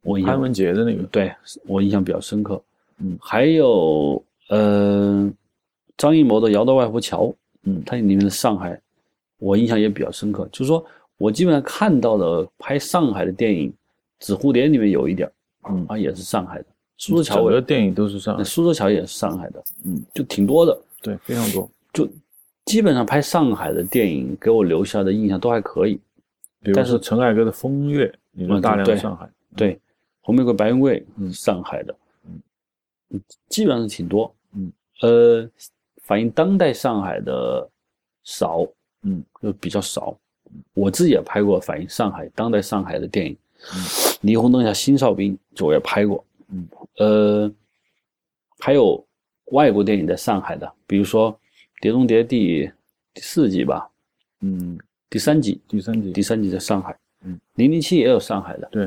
[0.02, 1.30] 我潘文杰的那个，对
[1.68, 2.60] 我印象比较深刻。
[3.00, 5.30] 嗯，还有呃，
[6.00, 7.26] 张艺谋的《摇到外婆桥》，
[7.64, 8.82] 嗯，它里面的上海，
[9.38, 10.48] 我印象也比较深刻。
[10.52, 10.84] 就是说
[11.18, 13.70] 我基本上看到的拍上海的电影，
[14.20, 15.30] 《纸蝴蝶》里面有一点，
[15.70, 16.66] 嗯，啊，也是上海的。
[16.98, 18.44] 苏州桥，我的电影都是上海。
[18.44, 21.70] 苏州桥也是上海的，嗯，就挺多的，对，非常多。
[21.94, 22.08] 就
[22.66, 26.00] 基本上拍上海的电影，给我留下的印象都还可以。
[26.62, 28.06] 比如说陈凯歌的《风月》，
[28.40, 29.76] 里面大量的上海，对，
[30.22, 31.96] 《红玫瑰白云贵》嗯，上海的，
[33.10, 35.50] 嗯，基本上是挺多，嗯，呃，
[36.10, 37.70] 反映当代上海的
[38.24, 38.66] 少，
[39.04, 40.18] 嗯，就比较少。
[40.74, 43.38] 我自己也拍过反映上海当代上海的电影，
[44.24, 46.68] 《霓虹灯下新哨兵》就我也拍过，嗯，
[46.98, 47.52] 呃，
[48.58, 49.06] 还有
[49.52, 51.32] 外国电影在上海的，比如说
[51.80, 52.68] 《碟中谍》第
[53.14, 53.88] 第四集吧，
[54.42, 54.80] 嗯。
[55.12, 56.96] 第三集，第三集，第三集在上海。
[57.24, 58.70] 嗯，零零七也有上海的。
[58.72, 58.86] 对，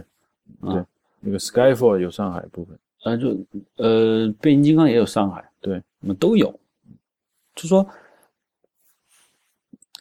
[0.60, 0.84] 对，
[1.18, 2.78] 那个 Skyfall 有上海部分。
[3.02, 3.36] 啊，就
[3.74, 5.44] 呃，变形金刚也有上海。
[5.60, 6.48] 对，我们都有。
[7.54, 7.86] 就说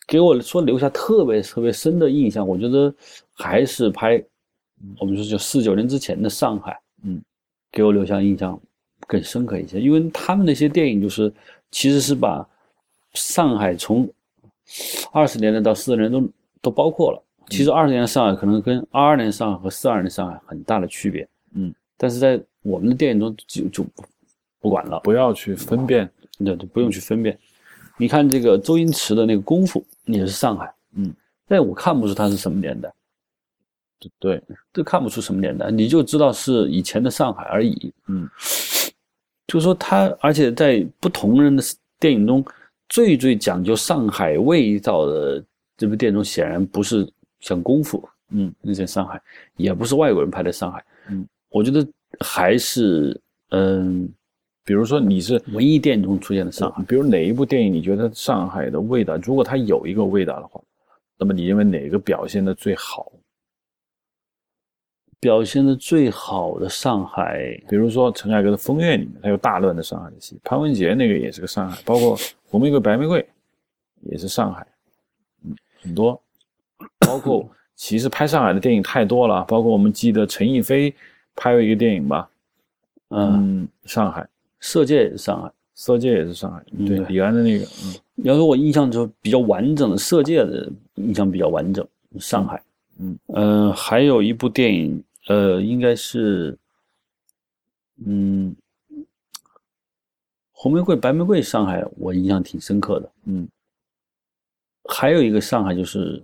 [0.08, 2.94] 给我说留下特别特别深的印象，我觉得
[3.34, 4.24] 还是拍
[5.00, 6.80] 我们说就四九年之前的上海。
[7.04, 7.22] 嗯，
[7.72, 8.60] 给我留下印象
[9.08, 11.34] 更深刻一些，因为他们那些电影就是
[11.72, 12.48] 其实是把
[13.14, 14.10] 上海从。
[15.12, 16.30] 二十年代到四十年都
[16.62, 17.22] 都包括了。
[17.50, 21.28] 其实二十年上海可能跟二二年上海和四二年上海很大的区别。
[21.54, 24.04] 嗯，但是在我们的电影中就就不
[24.62, 26.10] 不管了，不要去分辨，
[26.44, 27.38] 对，就不用去分辨。
[27.98, 31.14] 你看这个周星驰的那个功夫也是上海，嗯，
[31.48, 32.92] 但我看不出他是什么年代，
[34.20, 34.42] 对，
[34.74, 37.94] 都看不出什么年代，你就知道是以前的上海而已。
[38.08, 38.30] 嗯，
[39.48, 41.64] 就是说他，而且在不同人的
[42.00, 42.46] 电影中。
[42.94, 45.42] 最最讲究上海味道的
[45.78, 49.18] 这部电影中，显然不是像功夫，嗯，那些上海，
[49.56, 51.88] 也不是外国人拍的上海，嗯，我觉得
[52.20, 53.18] 还是，
[53.52, 54.10] 嗯，
[54.72, 60.62] 比如说你是文艺电影中出现的上海，比如哪一部电影你觉得上海的味道，如果它有一个味道的话，
[61.18, 63.12] 那么你认为哪个表现的最好？
[65.20, 72.18] 表现的最好的上海，比如说陈凯歌的《风月》里面，他有大段的上海的戏，潘文杰那个也是个上海，包括。
[72.48, 73.28] 红玫瑰、白玫瑰
[74.04, 74.66] 也是上海，
[75.44, 76.18] 嗯，很多，
[77.00, 80.96] 包括 其实拍上海的电影太多了，包括我们记得陈逸飞
[81.36, 82.30] 拍过一个电影吧，
[83.10, 84.26] 嗯，上海，
[84.62, 87.94] 色戒也是上海，色戒也是上海，对，李安的那个，嗯，
[88.24, 91.86] 要说我印象中比较完整的色戒的印象比较完整，
[92.20, 92.64] 上海，
[93.00, 96.58] 嗯，呃，还有一部电影，呃，应该是，
[98.06, 98.56] 嗯。
[100.64, 103.12] 红玫瑰、白玫瑰，上海我印象挺深刻的。
[103.24, 103.50] 嗯，
[104.84, 106.24] 还有一个上海就是，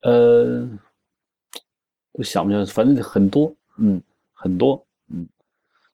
[0.00, 0.68] 呃，
[2.10, 5.24] 我想不起来，反正很多，嗯，很多，嗯，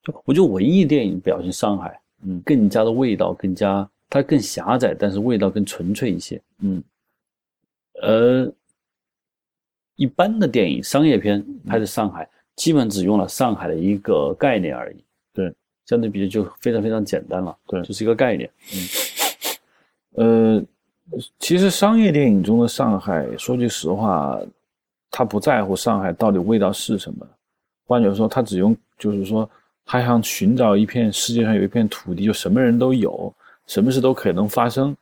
[0.02, 6.40] 就我觉得文艺电影表现上海，嗯，更加的味道更加，它更狭窄，但是味道更纯粹一些。
[6.60, 6.82] 嗯，
[8.02, 8.52] 呃，
[9.96, 15.04] 一般的电影商业片拍的上海，基本只用了上海的一个概念而已。
[15.32, 15.54] 对
[15.86, 18.50] 相对比就非常非常简单了，对，就是一个概念。
[20.16, 20.64] 嗯，呃，
[21.38, 24.38] 其实商业电影中的上海，说句实话，
[25.10, 27.26] 他不在乎上海到底味道是什么。
[27.86, 29.48] 换句话说，他只用就是说，
[29.90, 33.34] 他想寻找一片世界上有一片土地，就什么人都有，
[33.66, 34.94] 什么事都可能发生。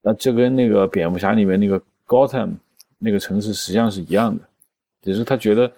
[0.00, 2.52] 那这跟那个蝙蝠侠里面那个 Gotham
[2.96, 4.44] 那个城市实际上是一样的，
[5.02, 5.68] 只是他觉得，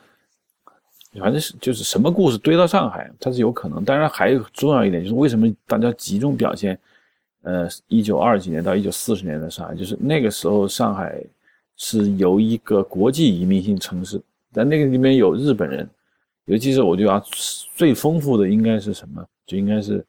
[1.19, 3.83] 反正是就是什么故事堆到上海，它是有可能。
[3.83, 6.79] 当然还有重要一点，就是为什么大家集中表现。
[7.41, 11.23] 呃，一九二几年到一九四十年的上海，就是那个时候上海
[11.77, 14.21] 是由一个国际移民性城市，
[14.53, 15.89] 但那个里面有日本人，
[16.47, 17.23] 尤其是我觉得啊
[17.75, 19.25] 最丰富的应该是什么？
[19.47, 20.05] 就应该是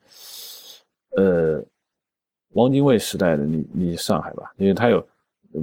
[1.17, 1.63] 呃
[2.53, 5.05] 汪精卫时代的你你上海吧，因为他有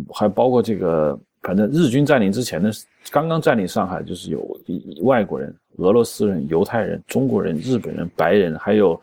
[0.08, 2.70] 还包括这个，反正日军占领之前的
[3.10, 4.60] 刚刚占领上海，就是有
[5.02, 9.00] 外国人、俄罗斯人、犹太人、中国人、日本人、白人，还有。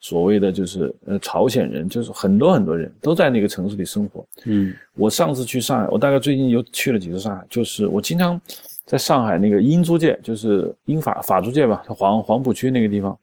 [0.00, 4.24] 所谓的就是呃朝鲜人，就是很多很多人都在那个城市里生活。
[4.44, 8.40] 嗯，我上次去上海，我大概最近又去了几次上海，就是我经常
[8.88, 13.18] 在上海那个英租界，就是英法法租界吧，黄黄浦区那个地方，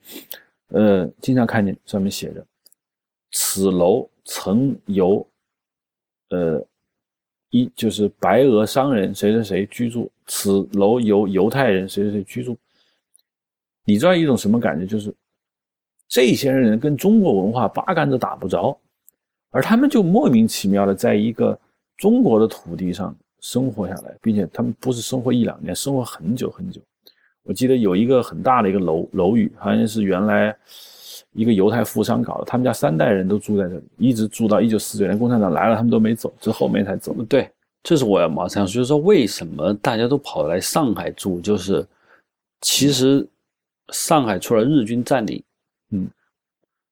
[0.68, 2.46] 呃，经常看见上面写着
[3.34, 5.28] “此楼曾由
[6.30, 6.64] 呃
[7.50, 12.56] 一就是白俄商人谁谁谁居住，此楼由犹太人谁谁谁居住”。
[13.86, 14.86] 你知道一种什么感觉？
[14.86, 15.12] 就是。
[16.08, 18.80] 这些人跟中国文化八竿子打不着，
[19.50, 21.60] 而他们就莫名其妙的在一个
[21.98, 23.14] 中国的土地上
[23.46, 26.82] 生活下来，并且他们不是生活一两年，生活很久很久。
[27.44, 30.58] 我记得有一个很大的一个楼楼宇，好像是原来
[31.34, 37.14] 一个犹太富商搞的，他们家三代人都住在这里，一直住到一九四九年共产党来了，他们都没走，之后面才走。
[37.26, 37.48] 对，
[37.84, 41.86] 这是我要马上说，就是说为什么大家都跑来上海住，就是
[42.62, 43.28] 其实
[43.90, 45.44] 上海除了日军占领。
[45.92, 46.10] 嗯，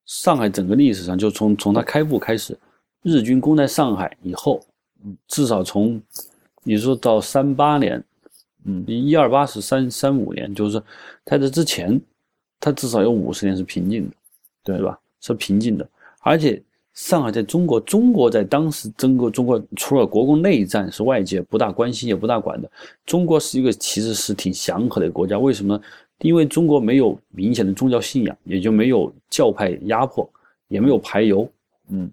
[0.06, 2.56] 上海整个历史上就从从它开埠开始，
[3.02, 4.62] 日军攻在上海以后，
[5.04, 6.00] 嗯，至少从
[6.63, 8.04] 你说到三八年，
[8.65, 10.82] 嗯，一二八是三三五年，就是
[11.26, 11.99] 在这之前，
[12.60, 14.15] 它至少有五十年是平静的，
[14.63, 14.97] 对吧？
[15.21, 15.88] 是平静的，
[16.21, 16.62] 而且
[16.93, 22.69] 上海在中国，中国在当时整个中国除了国共内战是外界不大关心也不大管的，
[23.06, 25.80] 中国是一个其实是挺祥和的国家，为什么？
[26.19, 30.30] 因为中国没有明显的宗教信仰，也就没有教派压迫，
[30.69, 31.49] 也没有排犹。
[31.89, 32.10] 嗯，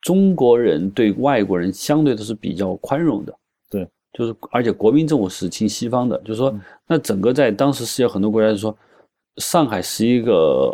[0.00, 3.32] 中国人对外国人相对都是比较宽容的。
[4.12, 6.54] 对，就是而且国民政府是亲西方的，就是说，
[6.86, 8.76] 那整个在当时世界很多国家就说，
[9.38, 10.72] 上海是一个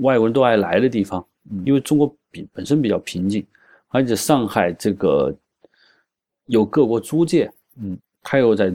[0.00, 1.24] 外国人都爱来的地方，
[1.64, 3.46] 因为中国比本身比较平静，
[3.88, 5.34] 而且上海这个
[6.46, 8.72] 有各国租界，嗯，它又在。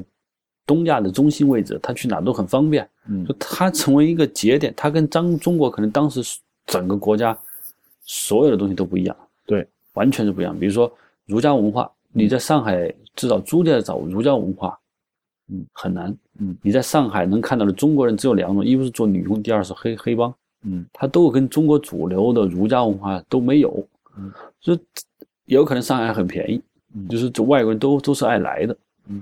[0.65, 2.89] 东亚的中心位置，它去哪都很方便。
[3.09, 6.21] 嗯，就它成为一个节点，它跟张中国可能当时
[6.65, 7.37] 整个国家
[8.05, 9.13] 所有的东西都不一样。
[9.45, 10.57] 对，完全是不一样。
[10.57, 10.89] 比如说
[11.25, 14.79] 儒家文化，你在上海至少租界找儒家文化，
[15.49, 16.15] 嗯，很难。
[16.39, 20.33] 嗯，你在上海能看到的中国人只有两种，一不是做女工，第二是黑黑帮。
[20.65, 23.85] 嗯，他都跟中国主流的儒家文化都没有。
[24.17, 24.79] 嗯，所以
[25.45, 26.61] 有可能上海很便宜，
[27.09, 28.77] 就是这外国人都都是爱来的。
[29.07, 29.21] 嗯。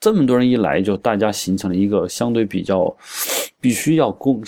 [0.00, 2.92] 这么多人一来，就大家形成了一个相对比较，
[3.60, 4.42] 必须要共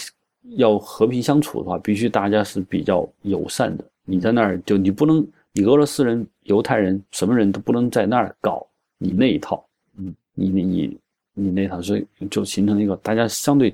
[0.56, 3.84] 要和平相处的话，必须大家是比较友善的。
[4.04, 8.66] 你在那儿就你不能，你俄罗斯人、犹太人什么人都不能在那儿搞
[8.98, 9.64] 你那一套，
[9.96, 10.98] 嗯，你你你
[11.32, 13.72] 你那套，所以就形成了一个大家相对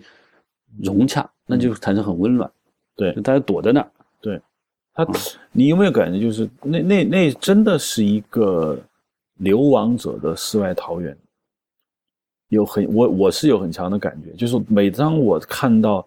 [0.83, 2.49] 融洽，那就产生很温暖。
[2.95, 3.91] 对，大家躲在那儿。
[4.21, 4.39] 对，
[4.93, 5.07] 他，
[5.53, 8.79] 你有没有感觉就是那那那真的是一个
[9.39, 11.17] 流亡者的世外桃源？
[12.49, 16.07] 有很我我是有很强的感觉，就是每当我看到，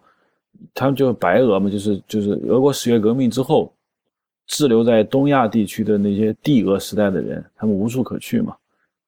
[0.72, 3.72] 他们就白俄嘛，就是就是俄国十月革命之后，
[4.46, 8.56] 滞留在东亚地区的那些帝俄时代的人，他们无处可去嘛，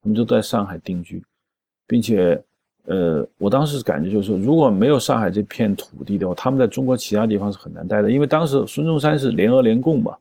[0.03, 1.23] 他们就在上海定居，
[1.87, 2.43] 并且，
[2.85, 10.17] 呃，我当时感觉就是，如果没有上海这片土地的话，他们在中国其他地方是很难待的，因为当时孙中山是联俄联共嘛，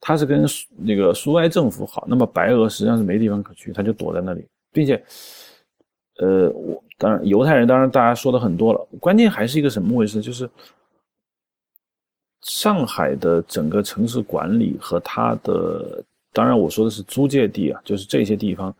[0.00, 5.02] 他是跟那个苏维埃政府好，那么白俄实际上是没地方可去，他就躲在那里，并且。
[6.18, 8.80] 呃，我当然犹太人，当然大家说的很多了。
[8.98, 10.18] 关键还是一个什么回事？
[10.18, 10.48] 就是
[12.42, 18.74] 上海的整个城市管理和它的，当然我说的是租界地啊，就是这些地方。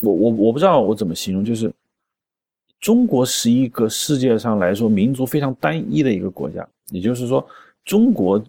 [0.00, 1.72] 我我我不知道我怎么形容，就是
[2.80, 7.46] 中国是一个世界上来说民族非常单一的一个国家，也就是说
[7.84, 8.42] 中国。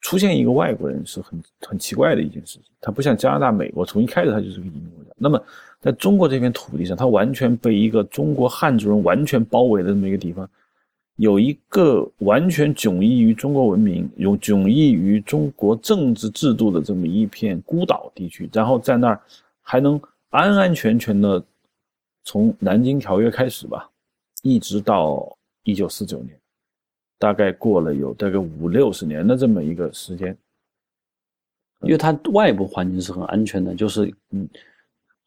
[0.00, 5.10] 出现一个外国人是很很奇怪的一件事情，他不像加拿大、美国，从一开始他就是个移民国家。
[5.16, 5.42] 那么，
[5.80, 10.48] 在中国这片土地上，他完全被一个中国汉族人完全包围的这么一个地方，
[11.18, 19.20] 有一个完全迥异于中国文明、有迥异于中国政治制度的这么一片孤岛地区，然后在那儿
[19.60, 20.00] 还能
[20.30, 21.42] 安安全全的
[22.22, 23.90] 从南京条约开始吧，
[24.42, 26.38] 一直到一九四九年，
[27.18, 30.38] 大概过了有大概五六十年的这么一个时间，
[31.80, 34.48] 因为它外部环境是很安全的，就是嗯。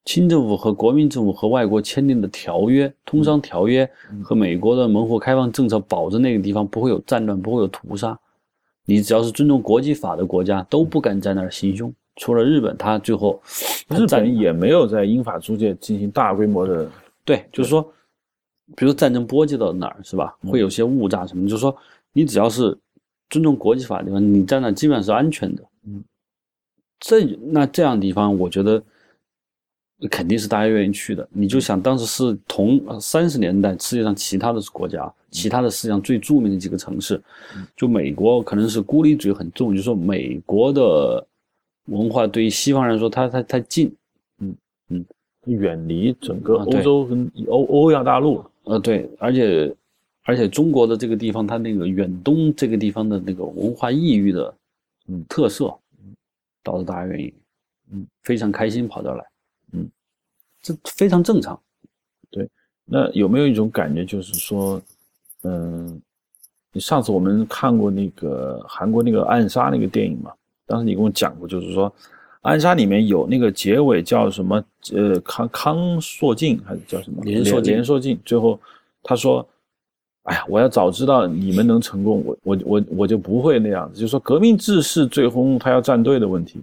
[0.03, 3.87] 清政府和国民政府和外国签订的条约、通商条约
[4.23, 8.17] 和美国的门户开放政策，保证那个地方不会有战乱，不会有屠杀。
[8.85, 11.93] 你只要是尊重国际法的国家，都不敢在那儿行凶。
[12.15, 13.39] 除了日本，他最后
[13.89, 16.89] 日本也没有在英法租界进行大规模的。
[17.23, 17.87] 对，就是说，
[18.75, 20.35] 比如战争波及到哪儿，是吧？
[20.49, 21.47] 会有些误炸什么？
[21.47, 21.75] 就是说，
[22.11, 22.75] 你只要是
[23.29, 25.63] 尊重国际法的地方，你在那基本上是安全的。
[25.85, 26.03] 嗯，
[26.99, 28.81] 这那这样的地方，我觉得。
[30.09, 31.27] 肯定是大家愿意去的。
[31.31, 37.21] 你就想当时是同三十年代，世界上其他的国家，其他的世界上最著名的几个城市，
[37.75, 41.25] 就美国可能是孤立主义很重，就说美国的
[41.85, 43.93] 文化对于西方人来说，它它它近，
[44.39, 44.55] 嗯。
[44.89, 45.05] 嗯，
[45.45, 48.43] 远离整个欧洲跟欧欧亚大陆。
[48.65, 49.75] 呃，对，而且
[50.23, 54.53] 而且中国的这个地方，它那个远东这个地方的那个文化异域的
[55.07, 55.25] 嗯。
[55.29, 55.73] 特色，
[56.63, 57.33] 导致大家愿意
[57.91, 58.05] 嗯。
[58.23, 59.25] 非常开心跑这儿来。
[60.61, 61.59] 这非常正常，
[62.29, 62.49] 对。
[62.85, 64.81] 那有没有一种感觉，就是说，
[65.43, 66.01] 嗯，
[66.73, 70.31] 你上次我们看过那个韩国那个《暗杀》那个电影嘛？
[70.65, 71.89] 当时你跟我讲过，就是说，
[72.41, 74.63] 《暗杀》里面有那个结尾叫什么？
[74.93, 77.23] 呃，康康硕进还是叫什么？
[77.23, 78.19] 连硕连硕进。
[78.25, 78.59] 最后
[79.03, 79.47] 他说
[80.23, 86.61] ：“哎呀，我要早知道你们能成功，我我我我就不会那样子。”就是说，革命志士最终他要站队的问题。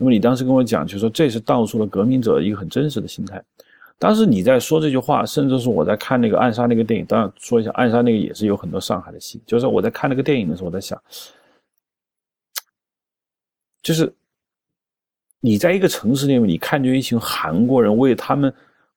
[0.00, 3.42] 那么你当时跟我讲，就说这是道出了革命者一个很真实的心态。
[3.98, 7.04] 当时你在说这句话，甚至是我在看那个《暗杀》那个电影。
[7.04, 9.38] 当然说一下，《暗杀》那个也是有很多上海的戏。
[9.44, 10.98] 就是我在看那个电影的时候，我在想，
[13.82, 14.10] 就是
[15.38, 18.50] 你在一个城市里面，你看见一群韩国人为他们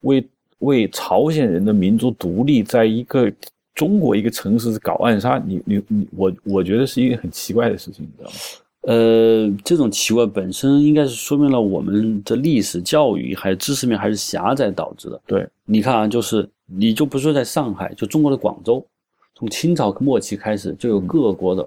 [0.04, 0.26] 为
[0.60, 3.30] 为朝鲜人的民族独立，在一个
[3.76, 8.36] 中国一个城市搞暗杀，你你你我我觉得是一个很奇怪的事情，你知道吗？
[8.84, 15.22] 呃，这种奇怪本身应该是说明了我们的历史教育还有知识面还是狭窄导致的。
[15.26, 18.86] 对，你看啊，就是你就不说在上海，就中国的广州，
[19.36, 21.66] 从清朝末期开始就有各国的，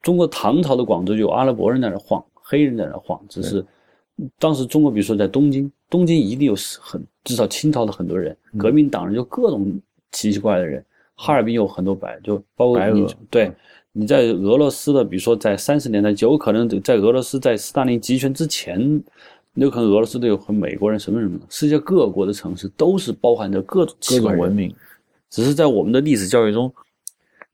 [0.00, 3.62] 中国唐朝的广州就有阿拉伯人在那晃，黑人在那晃，只是
[4.38, 9.78] 当时中国比如说在东京，东京一定有很至少清朝的很多人，革命党人就各种
[10.12, 10.82] 奇奇怪怪的人，
[11.16, 13.52] 哈尔滨有很多白，就包括你对。
[13.98, 19.02] 你在俄罗斯的，比如说在三十年代，就有可能在俄罗斯在斯大林集权之前，
[19.54, 21.46] 有可能俄罗斯都有和美国人什么什么的。
[21.48, 24.70] 世界各国的城市都是包含着各种各种文明，
[25.30, 26.70] 只是在我们的历史教育中，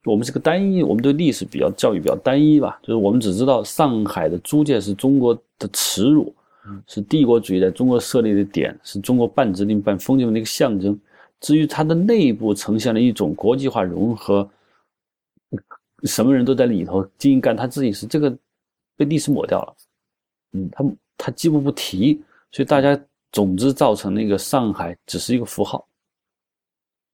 [0.03, 2.77] 我们是个单一，我们对历史比较教育比较单一吧。
[2.81, 6.35] 就是我们只知道上海的租界是中国的耻辱，
[6.87, 10.99] 是帝国主义在中国设立的点，是中国半殖民半封建的一个象征。
[11.39, 14.45] 至于它的内部呈现了一种国际化融合。
[16.03, 18.35] 什么人都在里头经营干他自己是这个
[18.95, 19.75] 被历史抹掉了，
[20.53, 20.85] 嗯，他
[21.17, 22.99] 他几乎不提，所以大家
[23.31, 25.87] 总之造成那个上海只是一个符号，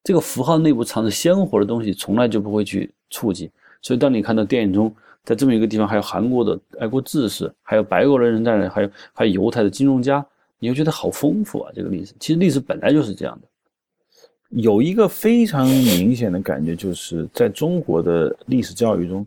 [0.04, 3.50] 这个符号内部藏着鲜活的东西，从来就不会去触及。
[3.82, 10.26] 所以当你看到电影中，在这么一个地方还有韩国的爱国志士，还有白国的人在那，还有还有犹太的金融家，
[10.58, 11.72] 你会觉得好丰富啊！
[11.74, 13.48] 这个历史其实历史本来就是这样的。
[14.50, 19.26] 有一个非常明显的感觉，就是在中国的历史教育中，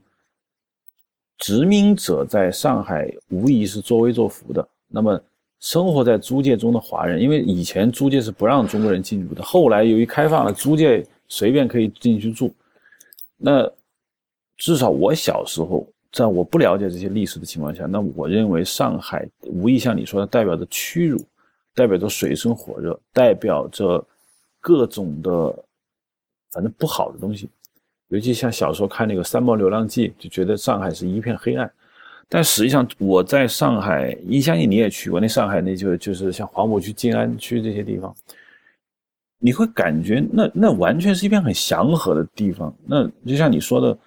[1.38, 4.68] 殖民者在上海无疑是作威作福的。
[4.88, 5.20] 那么，
[5.60, 12.52] 生活在租界中的华人，因为以前租界是不让中国人进入的，后来由于开放了租界，随便可以进去住。
[13.36, 13.70] 那
[14.56, 21.24] 至少我小时候，在我不了解这些历史的情况下，那我认为上海无疑像你说的，代表着屈辱，
[21.76, 24.04] 代表着水深火热，代表着。
[24.62, 25.54] 各种的，
[26.52, 27.50] 反正不好的东西，
[28.08, 31.70] 尤其像小时候看那个《三毛流浪记》，就觉得上海是一片黑暗。
[32.28, 38.14] 但实际上，我在上海，你相信你也去过那上海，那就就是像黄浦区、静安区这些地方，
[39.38, 42.74] 你会感觉那那完全是一片很祥和的地方。
[42.86, 43.98] 那就像你说的，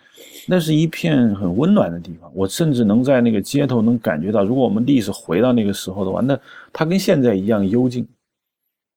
[0.48, 2.32] 那是一片很温暖的地方。
[2.34, 6.40] 我甚至能在那个街头能感觉到，如果我们历史回到那个时候的话，那
[6.72, 8.08] 它跟现在一样幽静。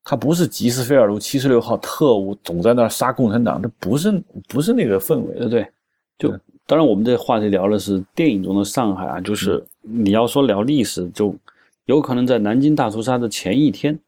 [0.05, 5.69] 他不是吉斯菲尔路七十六号特务总在那儿杀共产党，他不是不是那个氛围，对不对？
[6.19, 6.31] 就
[6.67, 11.35] 当然我们这话题聊的是电影中的上海啊，就是你要说聊历史，就
[11.87, 13.99] 有可能在南京大屠杀的前一天，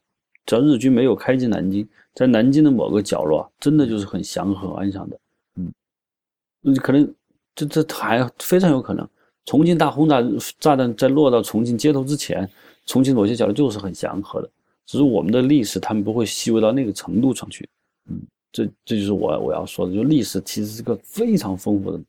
[0.45, 5.19] 只要日军没有开进南京，在南京的某个角落，真的就是很祥和安详的。
[5.57, 7.15] 嗯，可能
[7.55, 9.09] 这这还非常有可能。
[9.47, 10.23] 重庆大轰炸
[10.59, 12.49] 炸弹在落到重庆街头之前，
[12.87, 14.51] 重庆某些角落就是很祥和的，
[14.91, 17.69] 只是我们的历史他们不会细微到那个程度上去。
[18.09, 18.21] 嗯，
[18.51, 22.01] 这这就是我我要说的，就历史其实是个非常丰富的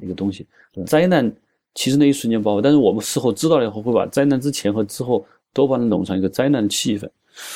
[0.00, 0.46] 一个东西。
[0.86, 1.28] 灾难
[1.74, 7.10] 其实那一瞬间爆发，但是我们事后知道了以后，会把灾难之前和之后都把它弄成一个灾难的气氛。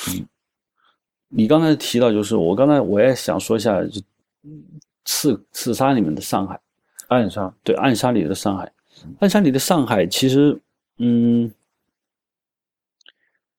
[0.08, 0.26] 嗯，
[1.28, 4.02] 你刚才提到，就是我刚才我也想说一下，就
[5.04, 6.60] 刺刺杀里面的上海，
[7.06, 8.72] 暗杀对暗杀里的上海。
[9.20, 10.60] 暗杀里的上海其实，
[10.98, 11.48] 嗯，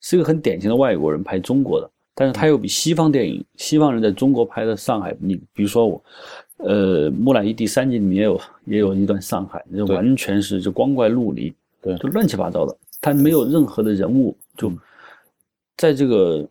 [0.03, 6.03] 是一个很典型的外国人拍中国的，但是他又比西方电影、西方人在中国拍的上海，你比如说我，
[6.57, 11.51] 呃，《木乃伊》第三集里面也有也有一段上海，那完全是就光怪陆离，
[11.81, 14.71] 对，就乱七八糟的，他没有任何的人物，就
[15.77, 16.47] 在这个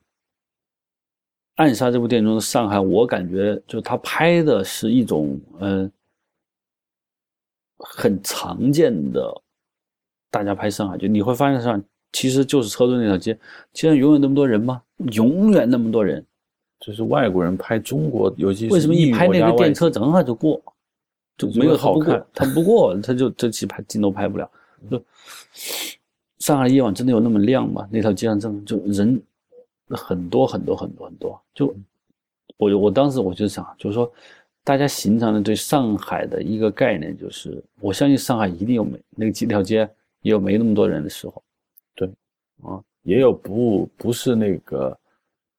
[1.55, 5.93] 暗杀这部电影中的上海，我感觉就他拍的是一种，嗯。
[7.85, 9.43] 很常见的，
[10.31, 11.83] 大家拍上海就你会发现上
[12.13, 13.35] 其实就是车队那条街，
[13.73, 14.83] 街上永远那么多人吗？
[15.13, 16.25] 永远那么多人，
[16.79, 20.63] 这是外国人拍中国，尤其为什么一拍那个电车正好就过，
[21.37, 24.51] 就没有好看，他不过他就这期拍镜头拍不了。
[24.91, 25.03] 就
[26.39, 27.89] 上海夜晚真的有那么亮吗？
[27.91, 29.21] 那条街上真就人
[29.89, 31.75] 很多很多很多很多，就
[32.57, 34.11] 我我当时我就想，就是说。
[34.65, 39.79] 大家形成了对上海的一个概念就是，我相信上海一定有没那个几条街
[40.21, 41.43] 也有没那么多人的时候，对，
[42.63, 44.97] 啊，也有不不是那个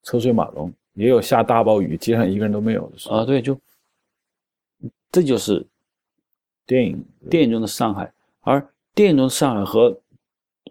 [0.04, 3.58] 车水马龙，也有下大暴雨街上一个人都没有的时候啊，对，就
[5.12, 5.66] 这就是
[6.66, 9.96] 电影电影中的上海，而电影中的上海和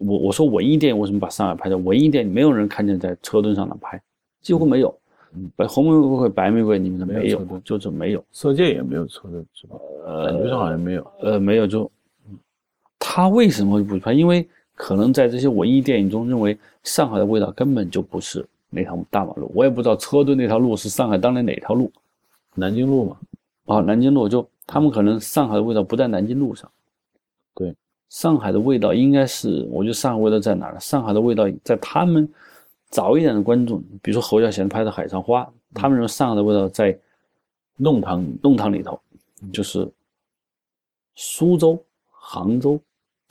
[0.00, 4.02] 我我说文艺电影为什么把上海拍的文艺电影没有人看见在车墩上的拍，
[4.40, 4.88] 几乎没有。
[5.34, 8.22] 嗯白红玫瑰、白玫瑰，你们的没有，就是没有。
[8.32, 9.76] 色戒也没有车的是吧？
[10.04, 11.12] 呃，感觉上好像没有。
[11.20, 11.90] 呃，没有就，
[12.98, 14.12] 他为什么不拍？
[14.12, 14.46] 因为
[14.82, 19.48] 可能在这些文艺电影中，认为上海的味道根本就不是那条大马路。
[19.54, 21.88] 我也不知道车队那条路是上海当年哪条路，
[22.56, 23.16] 南京路嘛。
[23.66, 26.68] 啊，南京路就他们可能上海的味道不在南京路上。
[27.54, 27.72] 对，
[28.08, 30.80] 上海的味道应该是，我觉得上海味道在哪儿？
[30.80, 32.28] 上海的味道在他们。
[32.90, 36.98] 早一点的观众，比如说侯孝贤拍的《海上花》，他们认为上海的味道在
[37.76, 39.00] 弄堂弄堂里头，
[39.52, 39.90] 就是
[41.14, 42.78] 苏州、杭州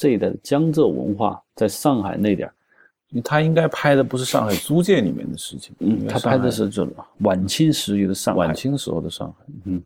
[0.02, 6.88] 这一代的江浙文化在上海那点儿他应该拍的不是上海租界里面的事情，嗯，他拍的是这
[7.20, 9.80] 晚清时期的上海，晚清时候的上海，嗯，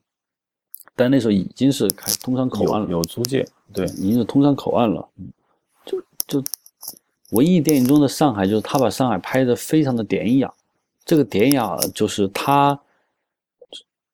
[0.96, 5.28] 但那时候已经是开通商口岸了，有租界，对，已经是通商口岸了，嗯
[5.86, 6.44] 就就。
[7.32, 10.54] 文艺电影中的上海，就是他把上海拍的非常的典雅。
[11.04, 12.80] 这个典雅就是他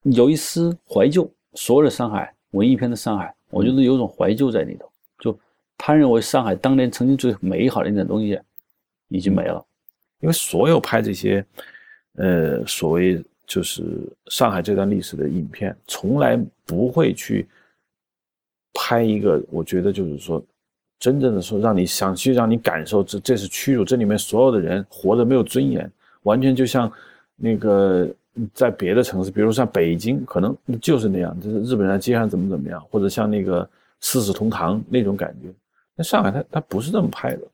[0.03, 1.29] 有一丝怀旧。
[1.53, 4.89] 所有的上海文艺片的上海，我觉得有种怀旧在里头。
[5.83, 8.39] 他认为上海当年曾经最美好的一点东西
[9.07, 9.65] 已经没了。
[10.19, 11.43] 因为所有拍这些
[12.17, 13.83] 呃所谓就是
[14.27, 17.47] 上海这段历史的影片，从来不会去
[18.71, 20.39] 拍一个，我觉得就是说。
[21.01, 23.83] 真正的说，让你想去让你感受，这这是屈辱。
[23.83, 26.93] 这里面所有的人活着没有尊严，完全就像
[27.35, 28.07] 那个
[28.53, 33.67] 在别的城市，比如像北京，可能就是那样，就是日本人在街上怎么怎么样，或者像那个
[33.99, 35.49] 四世同堂那种感觉。
[35.95, 37.47] 那上海他他不是这么拍的，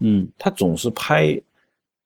[0.00, 1.40] 嗯，他总是拍，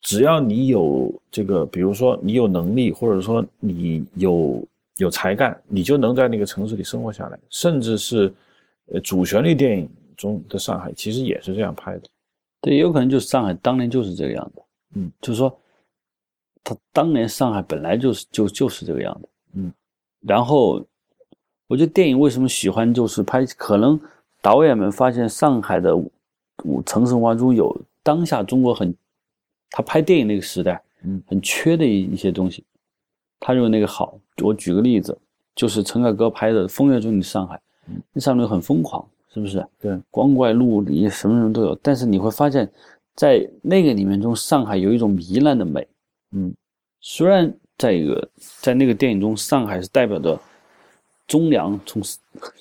[0.00, 8.32] 只要你有这个，比如说你有能力，或者说你有有才干，你就能在那个城市里生活下来，甚至是
[8.92, 9.88] 呃主旋律电影。
[10.16, 12.08] 中的上海其实也是这样拍的，
[12.62, 14.62] 对，也有可能就是上海当年就是这个样子，
[14.94, 15.54] 嗯，就是说，
[16.64, 19.70] 他当年上海本来就是就就是这个样子，嗯，
[20.20, 20.82] 然后
[21.66, 24.00] 我觉得电影为什么喜欢就是拍，可能
[24.46, 28.94] 导演们发现上海的五城市文化中有当下中国很
[29.70, 32.62] 他拍电影那个时代，嗯，很缺的一一些东西，
[33.40, 34.16] 他认为那个好。
[34.44, 35.18] 我举个例子，
[35.56, 37.56] 就是陈凯歌拍的《风月中的上海》，
[38.12, 39.04] 那上面很疯狂。
[39.34, 39.66] 是不是？
[39.80, 41.74] 对，光怪陆离，什么什么都有。
[41.82, 42.70] 但是你会发现，
[43.16, 45.84] 在那个里面中，上海有一种糜烂的美。
[46.30, 46.54] 嗯，
[47.00, 48.30] 虽然在一个
[48.62, 50.40] 在那个电影中，上海是代表着
[51.26, 52.02] 中粮，从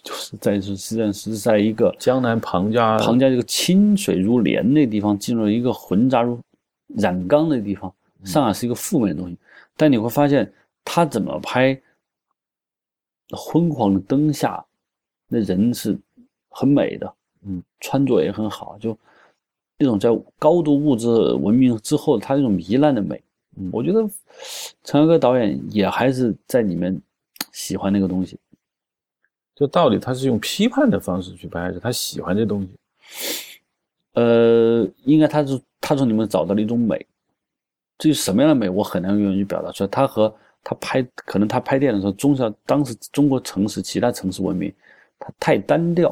[0.04, 6.40] 就是在是实际上是在一个江南庞家庞家这个清水如莲那地方，进入了一个混杂如
[6.88, 7.94] 染缸的地方。
[8.24, 9.38] 上海是一个负面的东西，
[9.78, 10.52] 但你会发现，
[10.84, 11.80] 他怎么拍
[13.32, 14.66] 昏黄的灯下，
[15.28, 15.98] 那人是。
[16.58, 17.14] 很美的，
[17.46, 18.98] 嗯，穿着也很好，就
[19.78, 20.10] 那种在
[20.40, 23.22] 高度物质文明之后，他那种糜烂的美，
[23.58, 24.00] 嗯，我觉得
[24.86, 26.98] 陈凯歌导演也还是在里面
[27.52, 28.40] 喜欢那个东西。
[29.56, 32.70] 就到底他是用批判的方式去拍，还是他喜欢这东西？
[34.14, 37.06] 呃，应该他是他从里面找到了一种美，
[37.98, 39.88] 至于什么样的美，我很难用语言表达出来。
[39.88, 40.34] 他和
[40.64, 44.74] 他拍，可能他拍电影的时候，中小当时中国城市其他城市文明，
[45.20, 46.10] 它太单调，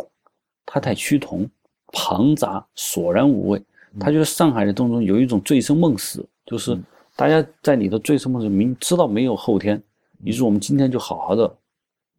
[0.66, 1.50] 它太趋同、
[1.92, 3.62] 庞杂、索然无味。
[4.00, 6.78] 他觉得上海的当中有一种醉生梦死，就是
[7.16, 9.82] 大家在里头醉生梦死，明知道没有后天，
[10.24, 11.56] 于是我们今天就好好的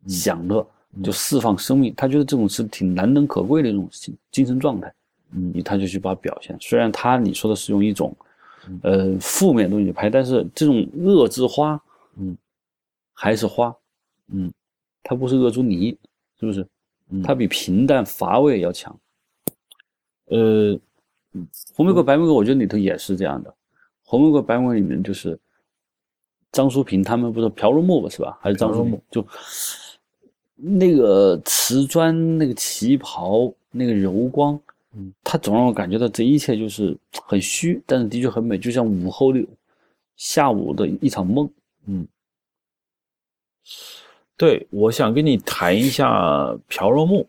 [0.07, 0.67] 享乐，
[1.03, 1.93] 就释放生命。
[1.97, 4.93] 他觉得这种是挺难能可贵的一种精精神状态。
[5.37, 6.57] 嗯，他就去把表现。
[6.61, 8.17] 虽然他你说的是用一种，
[8.83, 11.81] 呃，负面东西拍，但是这种恶之花，
[12.17, 12.37] 嗯，
[13.13, 13.75] 还是花，
[14.29, 14.53] 嗯，
[15.03, 15.99] 它不是恶之泥，
[16.39, 16.65] 是不是？
[17.25, 18.97] 它比平淡乏味要强。
[20.27, 20.79] 呃，
[21.75, 23.53] 红玫瑰、白玫瑰，我觉得里头也是这样的。
[24.05, 25.39] 红玫瑰、白玫瑰里面就是
[26.53, 28.39] 张淑平他们不是朴如木吧，是吧？
[28.41, 29.03] 还是张淑木？
[29.11, 29.27] 就
[30.57, 34.59] 那个瓷砖，那个旗袍，那个柔光。
[34.97, 36.97] 嗯，它总让我感觉到这一切就是
[37.27, 39.45] 很虚，但是的确很美，就像午后的
[40.17, 41.51] 下午的一场梦。
[41.87, 42.07] 嗯，
[44.37, 47.27] 对，我想跟你谈一下朴若木，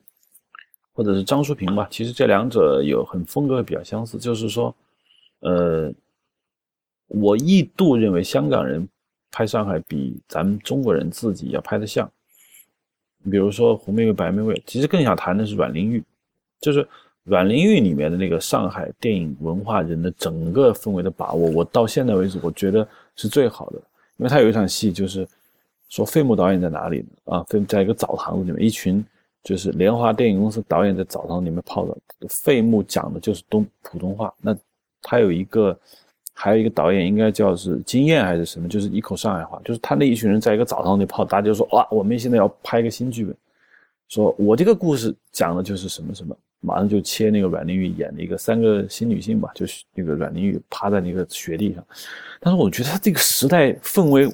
[0.93, 1.88] 或者是张淑平吧。
[1.89, 4.73] 其实这两者有很风格比较相似，就是说，
[5.39, 5.91] 呃，
[7.07, 8.88] 我一度认为香港人
[9.32, 12.09] 拍上海比咱们中国人自己要拍得像。
[13.30, 16.03] 比如说红玫瑰、白玫瑰，其实更想谈的是阮玲玉，
[16.59, 16.88] 就是。
[17.28, 23.78] 阮玲玉里面的那个上海电影文化人的整个氛围的把握，我到现在为止我觉得是最好的。
[24.17, 25.28] 因为他有一场戏，就是
[25.89, 27.34] 说费穆导演在哪里呢？
[27.34, 29.03] 啊，费在一个澡堂子里面，一群
[29.43, 31.97] 就是莲花电影公司导演在澡堂里面泡的。
[32.30, 34.55] 费穆讲的就是东普通话，那
[35.01, 35.76] 他有一个，
[36.38, 39.59] 还有一个导演应该叫是金燕还是什么，就是一口上海话。
[39.63, 43.33] 就是他那一群人在一个澡堂里泡，大家就说哇，我们现在要拍一个新剧本，
[44.09, 46.36] 说我这个故事讲的就是什么什么。
[46.61, 51.86] 马上就切那个阮玲玉演的一个三个新女性吧，就是那个阮玲玉趴在那个雪地上。
[52.39, 54.27] 但是我觉得他这个时代氛围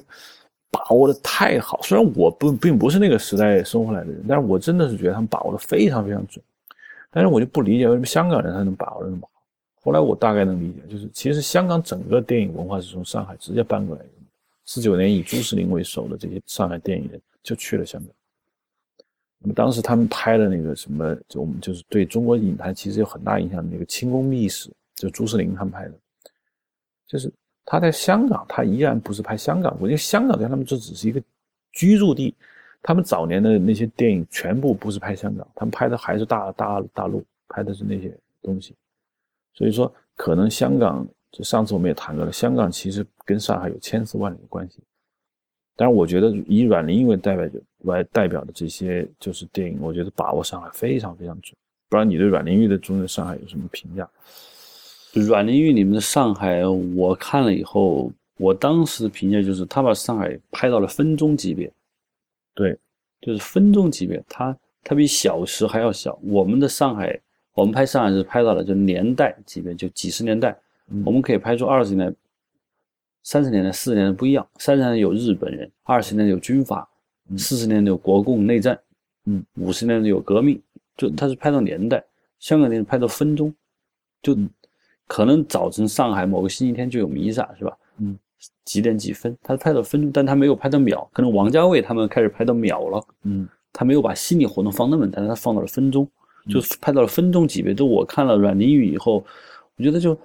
[0.70, 6.42] 把握的太好，虽然我不并不是那个时代生活来的人，但是我真的是觉得他们把握的非常非常准。
[7.10, 9.31] 但是我就不理解为什么香港人他能把握的那么好。
[9.84, 14.08] 后来我大概能理解，就是其实香港整个电影文化是从上海直接搬过来的。
[14.64, 18.10] 四九年以朱世林为首的这些上海电影人就去了香港。
[19.40, 25.94] 那么当时他们拍的那个什么，就我们就是对中国影坛其实有很大影响的那个《清宫秘史》，就朱世林他们拍的，
[27.08, 27.30] 就是
[27.64, 31.20] 他在香港，他依然不是拍香港，因为香港对他们这只是一个
[31.72, 32.32] 居住地。
[32.84, 38.74] 他们早年的那些电影全部不是拍香港，他们拍的还是大大大陆，拍的是那些东西。
[39.54, 44.78] 所以说，可能香港，就上次我们也谈过了，香港其实跟上海有千丝万缕的关系。
[45.76, 51.56] 但是我觉得以阮玲玉为代表的为代表的这些就是电影，我觉得把握上海非常非常准。
[51.88, 54.08] 不知道你对阮玲玉的中的上海有什么评价？
[55.12, 61.70] 阮玲玉里面的上海，我看了以后，我当时的评价就是他把上海拍到了分钟级别。
[62.54, 62.78] 对，
[63.20, 66.18] 就是分钟级别，它它比小时还要小。
[66.22, 67.18] 我们的上海，
[67.54, 70.56] 我们拍上海是拍到了就年代级别，就几十年代，
[71.04, 72.16] 我们可以拍出二十年代。
[73.24, 76.88] 三十年代、四十年代不一样，三十年代有日本人，二十年代有军阀，
[77.38, 78.76] 四十年代有国共内战，
[79.26, 80.60] 嗯，五十年代有革命，
[80.96, 82.02] 就他是拍到年代。
[82.40, 83.54] 香港电影拍到分钟，
[84.20, 84.36] 就
[85.06, 87.76] 可能早晨上海某个星期天就有弥撒，是吧？
[87.98, 88.18] 嗯，
[88.64, 89.38] 几点几分？
[89.40, 91.08] 他拍到分钟，但他没有拍到秒。
[91.12, 96.08] 可能王家卫他们开始拍到秒了，嗯，他没有把心理活动放那么大，他放到了分钟，
[96.48, 97.74] 就拍到了分钟级别。
[97.74, 99.24] 就我看了阮玲玉以后，
[99.76, 100.18] 我觉得就。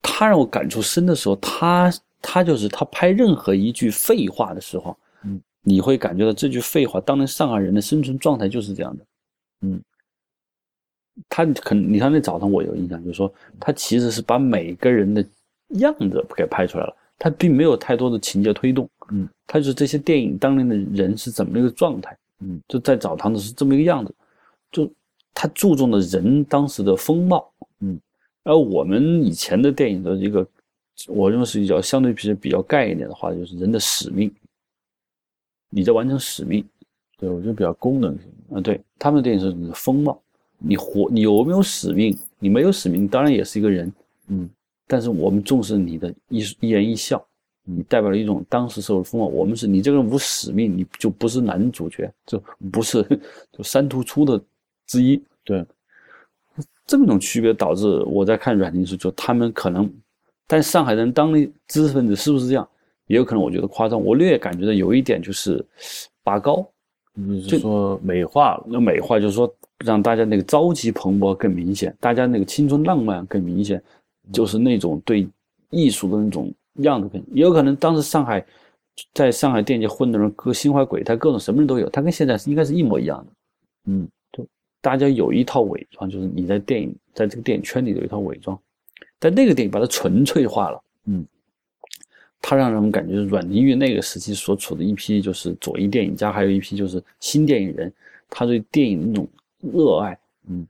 [0.00, 9.04] 他让我感触深的时候，他他就是他拍任何一句废话的时候，嗯，你会感觉到这句废话，当年上海人的生存状态就是这样的，
[9.60, 9.80] 嗯，
[11.28, 15.24] 他可能你看那早上我有印象，就是说他其实是把每个人的
[15.80, 24.12] 样子给拍出来了，他并没有太多的情节推动，嗯，他就是这些电影当年的人是怎么一个状态，嗯，就在澡堂子是这么一个样子，
[24.70, 24.90] 就
[25.34, 27.50] 他注重的人当时的风貌，
[27.80, 27.98] 嗯。
[28.44, 30.46] 而我们以前的电影的一个，
[31.06, 34.32] 我认为是比较相对比较比较概念的话，就是人的使命，
[35.68, 36.64] 你在完成使命，
[37.18, 38.60] 对我觉得比较功能性啊。
[38.60, 40.18] 对他们的电影是风貌，
[40.56, 42.16] 你活你有没有使命？
[42.38, 43.92] 你没有使命，当然也是一个人，
[44.28, 44.48] 嗯。
[44.86, 47.22] 但是我们重视你的一一言一笑，
[47.64, 49.26] 你代表了一种当时社会风貌。
[49.26, 52.42] 我们是你这个人无使命，你就不是男主角，就
[52.72, 53.02] 不是
[53.52, 54.42] 就三突出的
[54.88, 55.64] 之一，对。
[56.84, 59.88] 这么一种区别导致我在看阮玲时，就他们可能，
[60.46, 62.66] 但上海人当地知识分子是不是这样？
[63.06, 64.02] 也有可能，我觉得夸张。
[64.02, 65.64] 我略感觉到有一点就是
[66.22, 66.66] 拔高，
[67.16, 68.64] 就是说美化了？
[68.66, 73.82] 那美化就是说让大家那个朝气蓬勃更明显，大家那个青春浪漫更明显，
[74.32, 75.28] 就是那种对
[75.70, 77.22] 艺术的那种样子更。
[77.32, 78.44] 也有可能当时上海，
[79.14, 83.32] 在上海电影界混的人，各心怀鬼胎，各种什么人都有，他跟现在是应该是一模一样的。
[83.86, 84.17] 嗯，就
[84.88, 88.58] 大家有一套伪装，就是你在电影在这个电影圈里有一套伪装，
[89.18, 90.82] 但那个电影把它纯粹化了。
[91.04, 91.26] 嗯。
[92.40, 97.92] 他让人们感觉是阮玲玉那个时期所处的一批就是左翼电影家，还有一批就是新电影人，
[98.30, 99.28] 他对电影那种
[99.60, 100.18] 热爱，
[100.48, 100.66] 嗯，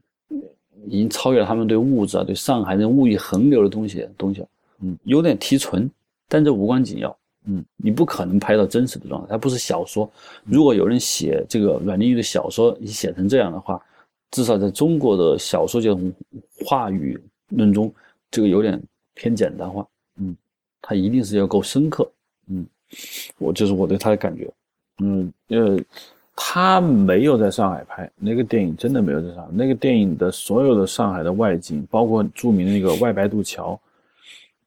[0.87, 4.43] 已经超越了他们对物质啊、对上海那物欲横流的东西东西，
[4.81, 5.89] 嗯，有点提纯，
[6.27, 10.11] 但这无关紧要，嗯，你不可能拍到真实的状态，它不是小说。
[10.43, 13.79] 如果有人写这个阮玲玉的小说，你写成这样的话，
[14.31, 15.89] 至少在中国的小说界
[16.65, 17.19] 话语
[17.49, 17.93] 论中，
[18.29, 18.81] 这个有点
[19.13, 19.87] 偏简单化。
[20.17, 20.35] 嗯
[20.81, 22.09] 他一定是要够深刻，
[22.47, 22.65] 嗯，
[23.37, 24.49] 我这是我对他的感觉，
[24.99, 25.77] 嗯，呃，
[26.37, 29.49] 他没有在上海拍那个电影，真的没有在上海。
[29.51, 33.79] 那个电影的所有的上海的外景，包括著名的那个外白渡桥，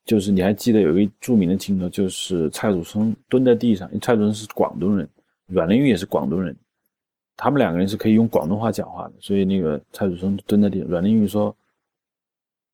[0.05, 5.09] 就是你还记得有一著名的镜头，就是蔡祖生蹲在地上，因为蔡祖生是广东人，
[5.47, 6.55] 阮玲玉也是广东人，
[7.37, 11.55] 他们两个人是可以用广东话讲话的，所以那个蔡祖生蹲在地上，阮玲玉说：“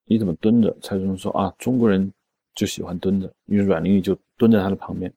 [0.06, 2.12] 你怎么蹲着？”蔡祖生说：“啊，中国人。”
[2.54, 5.12] 就喜欢蹲着，因为阮玲玉就蹲在他的旁边，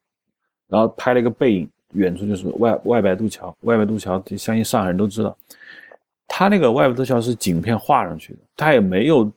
[0.68, 3.52] 然后拍了一个背影，远处就是外外白渡桥。
[3.62, 5.36] 外白渡桥，相信上海人都知道，
[6.28, 9.28] 他那个外白渡桥是景片画上去的，他也没有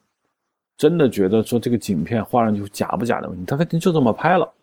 [0.78, 4.54] 真的觉得说这个景片画上去假不假的问题，他反正就这么拍了。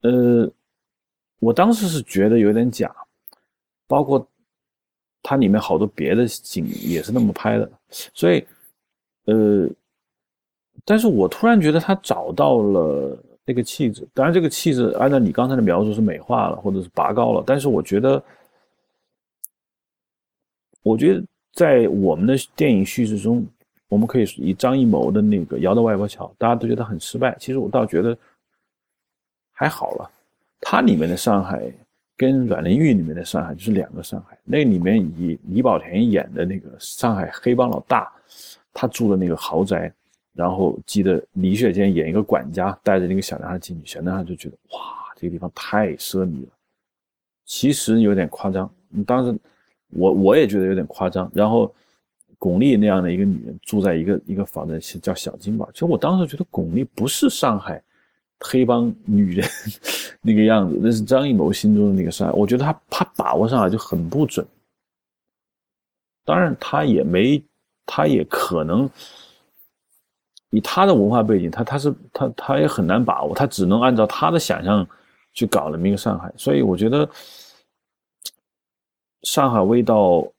[0.00, 0.50] 呃，
[1.38, 2.92] 我当时是觉得有点假，
[3.86, 4.26] 包括
[5.22, 7.70] 它里面好多别的景也是那么拍的，
[8.14, 8.44] 所以，
[9.26, 9.68] 呃。
[10.84, 18.20] 但是我突然觉得他找到了那个气质，当然这个气质按照你刚才的描述是美化了或者是拔高了，但是我觉得，
[20.82, 23.46] 我觉得在我们的电影叙事中，
[23.86, 28.16] 我们可以以张艺谋的那个《摇到外婆桥》，大家都觉得很失败，其实我倒觉得
[29.52, 30.10] 还好了。
[30.60, 31.72] 它里面的上海
[32.16, 38.12] 跟阮玲玉里面的上海就是两个上海，那里面以李保田演的那个上海黑帮老大，
[38.72, 39.92] 他住的那个豪宅。
[40.34, 46.48] 然后记得李雪健演一个管家，带着那个小男孩进去，小男孩就觉得哇，这个地方太奢靡了，
[47.44, 48.72] 其实有点夸张。
[49.06, 49.38] 当时
[49.90, 51.30] 我我也觉得有点夸张。
[51.34, 51.70] 然后
[52.38, 55.70] 巩俐那样的一个女人住在一个一个房子，叫小金宝。
[55.72, 57.82] 其实我当时觉得巩俐不是上海
[58.42, 59.48] 黑帮女人
[60.20, 62.32] 那个样子，那是张艺谋心中的那个上海。
[62.34, 64.46] 我觉得他他把握上海就很不准。
[66.24, 67.42] 当然他也没，
[67.86, 68.88] 他也可能。
[70.50, 74.86] 以他的文化背景，他他是他他也很难把握，他只能按照他的想象
[75.32, 76.30] 去搞那么一个上海。
[76.36, 77.08] 所以我觉得
[79.22, 80.30] 上海味道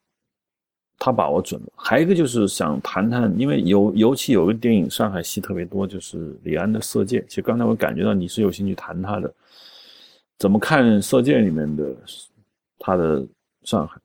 [1.03, 1.67] 他把握准了。
[1.75, 7.19] 还有一个就是想谈谈，因为尤尤其有个电影上海戏特别多，就是李安的《色戒》。
[7.27, 9.33] 其实刚才我感觉到你是有兴趣谈他的，
[10.39, 11.93] 怎么看《色戒》里面的
[12.79, 13.25] 他的
[13.63, 13.99] 上海？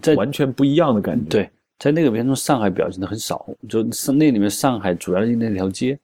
[0.00, 1.28] 这完全不一样的感觉。
[1.28, 1.50] 对。
[1.78, 5.98] 在那个片中，上海表现的很少，就是那里面上海主要是那条街，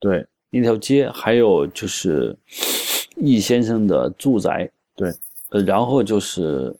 [0.00, 2.36] 对，那条街，还有就是
[3.14, 5.14] 易先生的住宅，对，
[5.50, 6.74] 呃，然后就是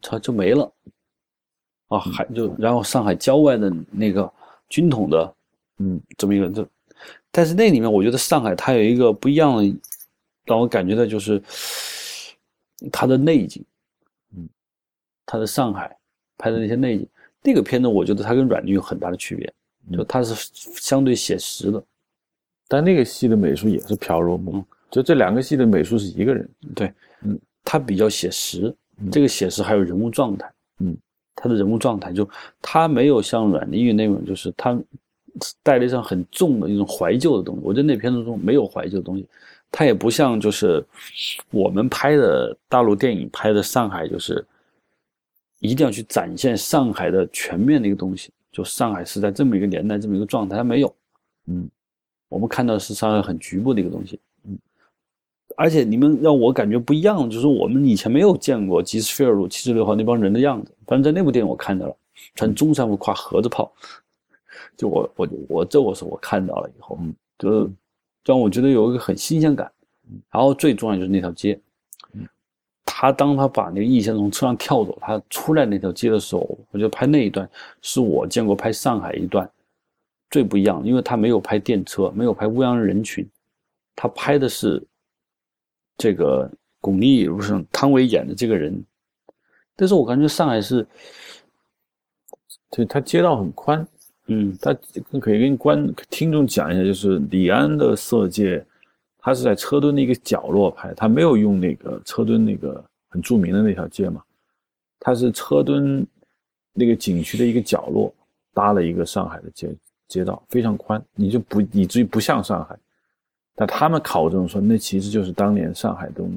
[0.00, 0.72] 他就没了，
[1.88, 4.32] 啊，还就然后上海郊外的那个
[4.68, 5.34] 军统的，
[5.78, 6.68] 嗯，这么一个这，
[7.30, 9.76] 但是那里面我觉得上海它有一个不一样的，
[10.44, 11.42] 让我感觉到就是
[12.92, 13.64] 它的内景，
[14.36, 14.48] 嗯，
[15.26, 15.96] 它的上海。
[16.36, 17.06] 拍的那些内景，
[17.44, 19.54] 那个片子我觉得它跟阮玲有很大的区别，
[19.96, 20.34] 就它是
[20.80, 21.82] 相对写实的，
[22.66, 28.74] 但那个戏的美术也是朴若梦，就这两个戏的美术是一个人，对，嗯，他比较写实，
[29.10, 30.96] 这个写实还有人物状态，嗯，
[31.34, 32.28] 他的人物状态就
[32.60, 34.78] 他没有像阮玲玉那种，就是他
[35.62, 39.26] 带了一张很重的一种怀旧的东西，我觉得那片子中没有怀旧的东西，
[39.70, 40.84] 他也不像就是
[41.50, 44.44] 我们拍的大陆电影拍的上海就是。
[45.60, 50.94] 一定要去展现上海的全面的一个东西，就上海是在这么一个年代，这么一个状态，它没有，
[51.46, 51.66] 嗯，
[52.28, 54.33] 我们看到是上海很局部的一个东西，嗯，
[55.56, 61.96] 而且你们让我感觉不一样，就是我们以前没有见过吉斯菲尔路七十六号那帮人的样子，反正在那部电影我看到了，
[62.34, 63.72] 穿中山服挎盒子炮，
[64.76, 67.70] 就我我我这我是我看到了以后，嗯，就是
[68.24, 69.70] 让我觉得有一个很新鲜感，
[70.30, 71.58] 然后最重要就是那条街。
[72.86, 76.40] 他当他把那个易先从车上跳走，他出来那条街的时候，
[76.70, 77.48] 我觉得拍那一段
[77.82, 79.50] 是我见过拍上海一段
[80.30, 83.28] 最不一样，因为他没有拍电车，没有拍乌泱人群，
[83.96, 84.82] 他拍的是
[85.96, 88.84] 这个巩俐不是汤唯演的这个人，
[89.76, 90.86] 但是我感觉上海是，
[92.70, 93.86] 对，它街道很宽，
[94.26, 94.74] 嗯，它
[95.20, 98.58] 可以跟观听众讲一下，就是李安的《色戒》，
[99.18, 104.22] 他是在车墩的一个角落拍，他没有用那个车墩那个很著名的那条街嘛，
[105.00, 106.06] 他是车墩
[106.72, 108.12] 那个景区的一个角落
[108.52, 109.74] 搭了一个上海的街
[110.08, 112.76] 街道，非常宽，你就不以至于不像上海。
[113.54, 116.30] 但他们考证说，那其实就是当年上海东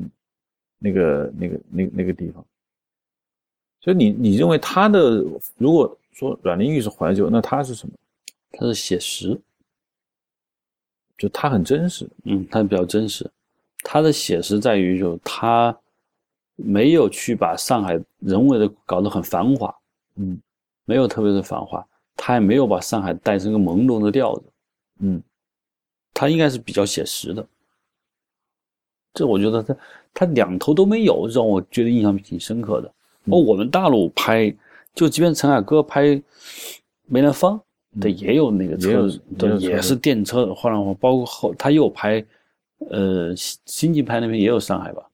[0.78, 2.44] 那个那个那个那个地方。
[3.80, 5.24] 所以你你认为他的
[5.58, 7.94] 如果说阮玲玉是怀旧，那他是什么？
[8.52, 9.40] 他是写实，
[11.18, 13.30] 就他很真实，嗯，他比较真实。
[13.84, 15.78] 他的写实在于，就他
[16.56, 19.74] 没有去把上海人为的搞得很繁华，
[20.16, 20.40] 嗯
[20.86, 24.44] 没有特别的繁华，他也没有把上海带成个朦胧的调子，
[25.00, 25.22] 嗯
[26.18, 27.46] 它应该是比较写实的。
[29.14, 29.78] 这我觉得它
[30.16, 32.88] 它两头都没有，让我觉得印象挺深刻的。
[33.26, 34.52] 哦，我们大陆拍，
[34.96, 36.20] 就即便陈凯歌拍
[37.06, 37.62] 梅兰芳，
[38.02, 39.08] 对，也有那个车，
[39.38, 42.26] 对，也是电车换来换，包括后他又拍，
[42.90, 45.08] 呃，新新晋拍那边也有上海吧？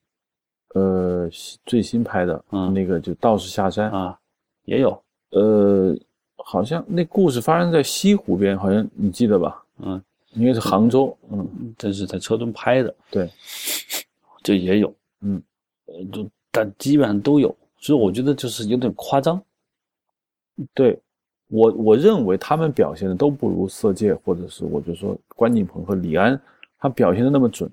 [0.73, 1.29] 呃，
[1.65, 4.17] 最新拍的，嗯那个就道士下山，啊，
[4.63, 5.93] 也有，呃，
[6.37, 9.63] 好像那故事发生在西湖边，好像你记得吧？
[9.79, 10.01] 嗯，
[10.33, 13.29] 应该是杭州，嗯，这是在车墩拍的，对，
[14.41, 15.41] 这也有，嗯，
[15.85, 19.41] 呃，就但基本上都有，所以我觉得就是有点夸张。
[20.73, 20.99] 对。
[21.49, 26.39] 我我认为他们表现的都不如《色戒》或者是我就说关锦鹏和李安
[26.79, 27.69] 他表现的那么准。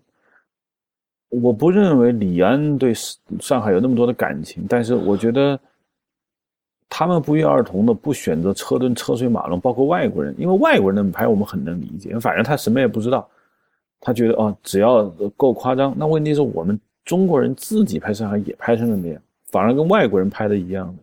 [1.30, 2.92] 我不认为李安对
[3.40, 5.58] 上海有那么多的感情，但是我觉得
[6.90, 13.26] 他们不约而同的不选择车墩车水马龙，包括外国人，因为外国人那么拍我们很能理解，反正他什么也不知道，
[14.00, 15.04] 他觉得哦只要
[15.36, 15.94] 够夸张。
[15.96, 21.02] 那问题是我们中国人自己拍上海也拍成了那样，反而跟外国人拍的一样的，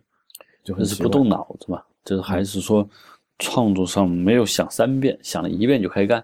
[0.62, 1.82] 就是不动脑子嘛？
[2.04, 2.88] 就是还是说
[3.38, 6.22] 创作上没有想三遍，想了一遍就开干，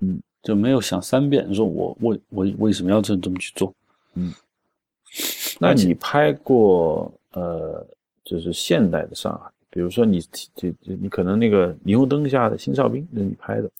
[0.00, 3.72] 嗯，就没有想三遍，说我为我为什么要这这么去做？
[4.14, 4.32] 嗯
[5.60, 7.84] 那你拍过呃，
[8.28, 10.20] 就是现代的上海，比如说你
[10.54, 13.70] 就就你可能那个霓虹灯下的新哨兵，那是你拍的，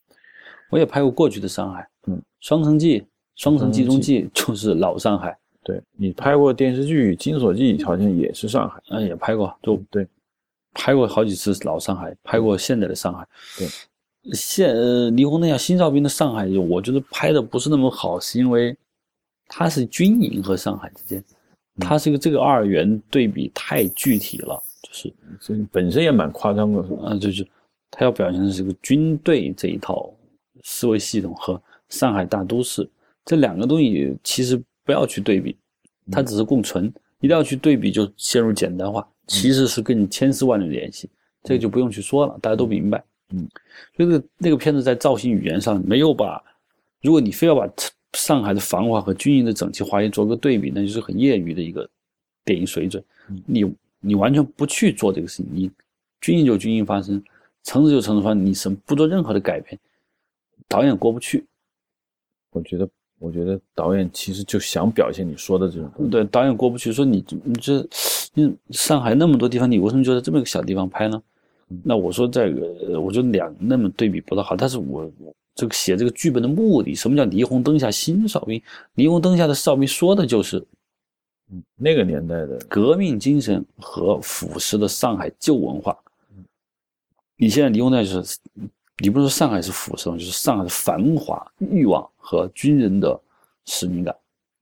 [0.70, 3.00] 我也拍过过去的上海，嗯，《双城记》
[3.36, 10.08] 《双城记中记》就是老上海，对你拍过电视剧《金锁记》，好像也是上海，嗯，也拍过，就对，
[10.72, 13.28] 拍过好几次老上海，拍过现在的上海。
[13.58, 13.68] 对，
[14.32, 18.74] 现呃霓虹灯下新哨兵的上海，我觉得拍的不是那么好，是因为
[19.46, 21.22] 它是军营和上海之间，
[21.80, 27.46] 它是一个这个二元对比太具体了，就是这本身也蛮夸张的，啊，就是
[27.90, 30.12] 他要表现的是个军队这一套
[30.62, 32.88] 思维系统和上海大都市
[33.24, 35.56] 这两个东西，其实不要去对比，
[36.10, 36.92] 它只是共存。
[37.20, 41.10] 一定要去对比，就陷入简单化，其实是跟你千丝万缕联系，
[41.42, 43.02] 这个就不用去说了，大家都明白。
[43.30, 43.38] 嗯，
[43.96, 46.40] 所以那个那个片子在造型语言上没有把，
[47.02, 47.66] 如果你非要把
[48.14, 51.88] 上海的繁华和军营的整齐划一做个对比，那就是很业余的一个
[52.44, 53.02] 电影水准。
[53.46, 53.64] 你
[54.00, 55.70] 你完全不去做这个事情，你
[56.20, 57.22] 军营就军营发生，
[57.64, 59.78] 城市就城市发生，你什么不做任何的改变，
[60.66, 61.44] 导演过不去。
[62.50, 62.88] 我觉得，
[63.18, 67.86] 我觉得导演其实就想表现你说的这种东西，对，导演过不去，说你你这，
[68.32, 71.22] 你上海那么多地方，你为什么就在这么一个小地方拍呢？
[71.84, 74.56] 那我说这个，呃我觉得两那么对比不大好。
[74.56, 78.62] 但是我我这个写这个剧本的目的，什么叫霓虹灯下新哨兵？
[78.94, 80.64] 霓虹灯下的哨兵说的就是
[81.50, 85.98] 嗯，那个年代的，革命精神和腐蚀的上海旧文化。
[87.36, 88.38] 你现在霓虹灯就是，
[88.98, 90.16] 你不是说上海是腐蚀吗？
[90.16, 93.20] 就是上海的繁华、欲望和军人的
[93.64, 94.14] 使命感。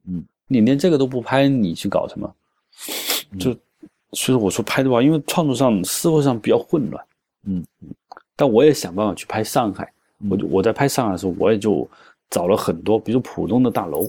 [0.06, 2.34] 嗯，你连这个都不拍，你去搞什么？
[3.38, 3.54] 就
[4.12, 7.04] 所以我说拍的话，因为创作上、思维上比较混乱。
[7.44, 7.62] 嗯，
[8.34, 9.92] 但我也想办法去拍上海。
[10.30, 11.88] 我就我在拍上海的时候，我也就
[12.30, 14.02] 找了很多，比如浦东的大楼。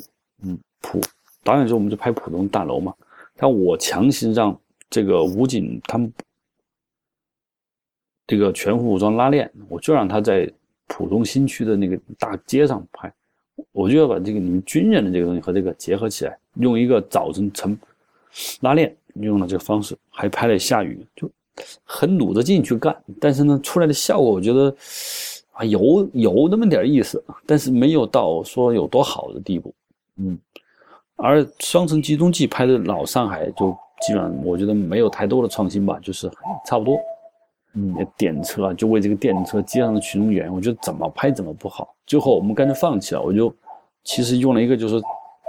[0.43, 1.01] 嗯，浦
[1.43, 2.93] 导演说我们就拍浦东大楼嘛，
[3.35, 4.57] 但我强行让
[4.89, 6.11] 这个武警他们
[8.27, 10.51] 这个全副武装拉练，我就让他在
[10.87, 13.11] 浦东新区的那个大街上拍，
[13.71, 17.77] 我就要把这个你们军人的这个东西和这个结合起来，用一个早晨晨
[18.61, 21.29] 拉练用了这个方式，还拍了下雨，就
[21.83, 24.75] 很努着劲去干，但是呢，出来的效果我觉得
[25.57, 29.73] 啊有有那么点意思，但是没有到说有多好的地步。
[30.17, 30.37] 嗯，
[31.15, 36.29] 而《双城集中记》拍的老上海就基本上我觉得没有太多的创新吧，就是
[36.65, 36.97] 差不多。
[37.73, 43.21] 嗯，电车啊就为这个电车街上的群众演员，我觉得怎么拍怎么不好，最后我们干脆放弃了。
[43.21, 43.53] 我就
[44.03, 44.99] 其实用了一个就是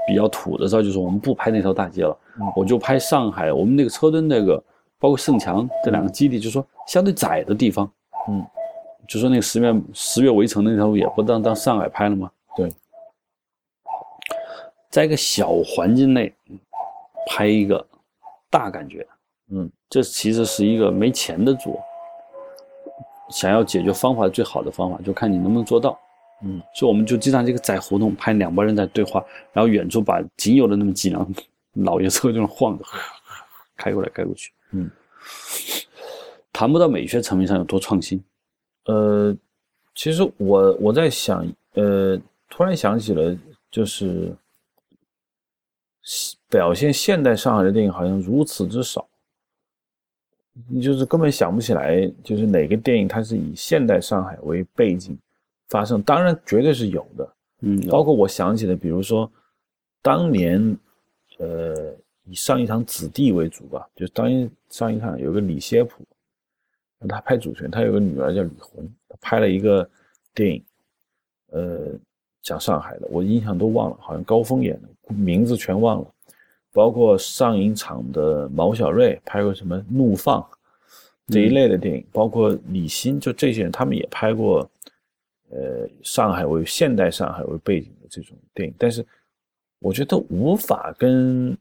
[0.06, 4.62] 比较土的招，就是我们不拍那条大街了，嗯我就拍上海我们那个车墩那个，
[4.98, 7.90] 包括盛强这两个基地，就是说相对窄的地方，
[8.28, 8.44] 嗯，
[9.09, 12.30] 就说那个十月十月围城那条路也不当当上海拍了吗？
[12.54, 12.70] 对，
[14.90, 16.30] 在一个小环境内
[17.26, 17.84] 拍一个
[18.50, 19.06] 大感觉，
[19.50, 21.80] 嗯，这其实是一个没钱的主，
[23.30, 25.98] 想要解决方法最好的方法，就看你能不能做到。
[26.42, 31.26] 嗯，所以我们就经常这个窄胡同拍两拨人在对话，然后远处把仅有的那么几辆
[31.72, 32.84] 老爷车就那晃着，
[33.74, 34.52] 开过来开过去。
[34.72, 34.90] 嗯，
[36.52, 38.22] 谈不到美学层面上有多创新。
[38.89, 39.36] 呃，
[39.95, 42.18] 其实我我在想，呃，
[42.49, 43.36] 突然想起了，
[43.70, 44.34] 就是
[46.49, 49.07] 表现现代上海的电影好像如此之少，
[50.70, 55.18] 你就是根本想不起来，就是哪个电影它是以现代上海为背景
[55.68, 59.30] 发生，当然绝对是有的，嗯，包括我想起的，比如说
[60.01, 60.74] 当年，
[61.36, 66.03] 呃，以上一堂子弟为主吧，就是当年上一堂有个李歇普，
[67.07, 69.88] 他拍主权，他有个女儿叫李红，他拍了一个
[70.34, 70.64] 电影，
[71.51, 71.92] 呃，
[72.42, 76.14] 讲上海的，我印象都忘了，好像高峰演的，名字全忘了。
[76.72, 80.40] 包括上影厂的毛小瑞拍过什么《怒放》
[81.28, 84.70] 这一类的电影，包括李欣，就这些人，他们也拍过，
[85.51, 89.05] 呃，上海为现代上海为背景的这种电影，但是
[89.80, 91.57] 我觉得无法跟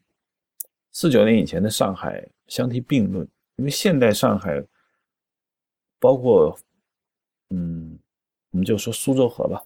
[0.91, 4.63] 四九年以前的上海相提并论，因为现代上海，
[5.99, 6.57] 包括，
[7.49, 7.97] 嗯，
[8.51, 9.63] 我们就说苏州河吧，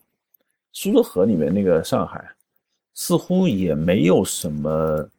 [0.72, 2.34] 苏州河里面那个上海，
[2.94, 5.10] 似乎也没有什么。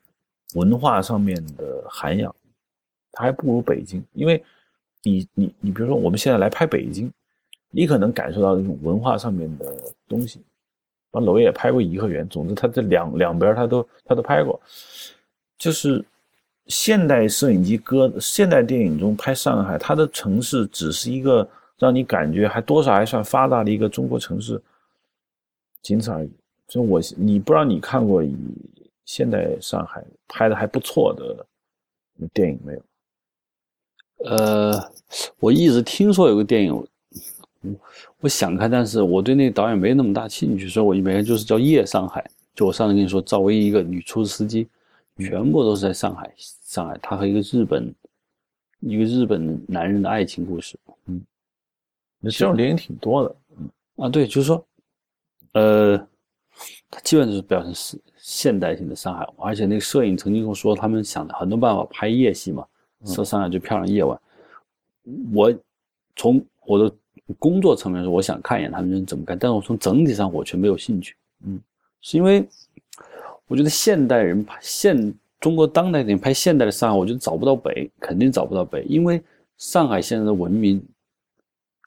[0.54, 2.34] 文化上面的涵养，
[3.10, 4.44] 它还不如北京，因为
[5.02, 7.10] 你你你比如说我们现在来拍北京，
[7.70, 9.74] 你可能感受到这种文化上面的
[10.06, 10.42] 东西。
[11.10, 14.60] 把娄烨也拍过颐和园，总之他这两两边他都他都拍过，
[15.56, 16.04] 就是
[16.72, 21.46] 现代摄影机搁现代电影中拍上海，它的城市只是一个
[21.78, 24.60] 让你感觉还多少还算发达的一个中国城市，
[25.82, 26.30] 仅此而已。
[26.68, 28.34] 所以我你不知道你看过以。
[29.04, 31.44] 现代上海拍的还不错的
[32.32, 32.82] 电影没有？
[34.30, 34.90] 呃，
[35.40, 36.86] 我一直听说有个电影，
[38.20, 42.22] 我想看，但是我对那个导演没那么大兴趣，所以我一没就是叫《夜上海》。
[42.54, 44.68] 就我上次跟你说，赵薇一个女出租司机，
[45.18, 46.32] 全部都是在上海。
[46.36, 47.94] 上海，他和一个日本
[48.80, 50.78] 一个日本男人的爱情故事。
[51.06, 51.20] 嗯，
[52.20, 53.36] 那这种电影挺多的。
[53.58, 54.64] 嗯啊，对，就是说，
[55.52, 55.98] 呃，
[56.90, 58.00] 他基本就是表现是。
[58.24, 62.64] 现代性的上海，而且那个摄影曾经跟我说，他们想很多办法拍夜戏嘛，
[63.04, 64.16] 说上海最漂亮夜晚。
[65.34, 65.52] 我
[66.14, 66.96] 从我的
[67.36, 71.16] 工作层面说，我想看一眼他们是怎么干，但是我从整体上我却没有兴趣。
[71.44, 71.60] 嗯，
[72.00, 72.48] 是因为
[73.48, 79.22] 我觉得现代人拍现中国当代电影拍现代的上海，我觉得找不到北，肯定找不到北，因为
[79.58, 80.82] 上海现在的文明，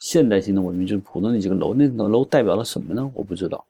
[0.01, 3.09] 现代性的文明就是普通那几个楼，那楼代表了什么呢？
[3.13, 3.65] 我不知道。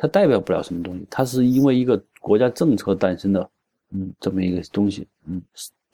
[0.00, 3.50] 它代表不了什么东西，它是因为一个国家政策诞生的，
[3.90, 5.42] 嗯，这么一个东西，嗯，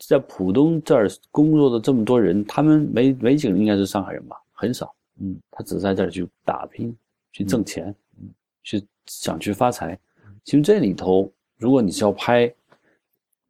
[0.07, 4.37] 在浦东这儿工作的这么多人，他们没没几个人应该是上海人吧？
[4.53, 6.95] 很少，嗯，他只在这儿去打拼，
[7.33, 8.29] 去挣钱，嗯，
[8.62, 9.99] 去想去发财。
[10.45, 12.53] 其实这里头，如果你是要拍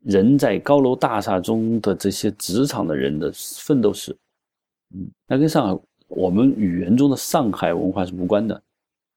[0.05, 4.17] 人在高楼大厦中的这些职场的人的奋斗史，
[4.95, 8.61] 嗯，那跟上海我们语言中的上海文化是无关的。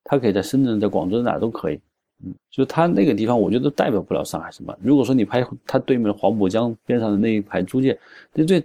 [0.04, 1.78] 他可以在深圳、在广州哪都可以，
[2.24, 4.74] 嗯，就他那个地方，我觉得代表不了上海什么。
[4.82, 7.98] 如果说你拍他对面的黄浦江边上的那一排租界，
[8.32, 8.62] 那这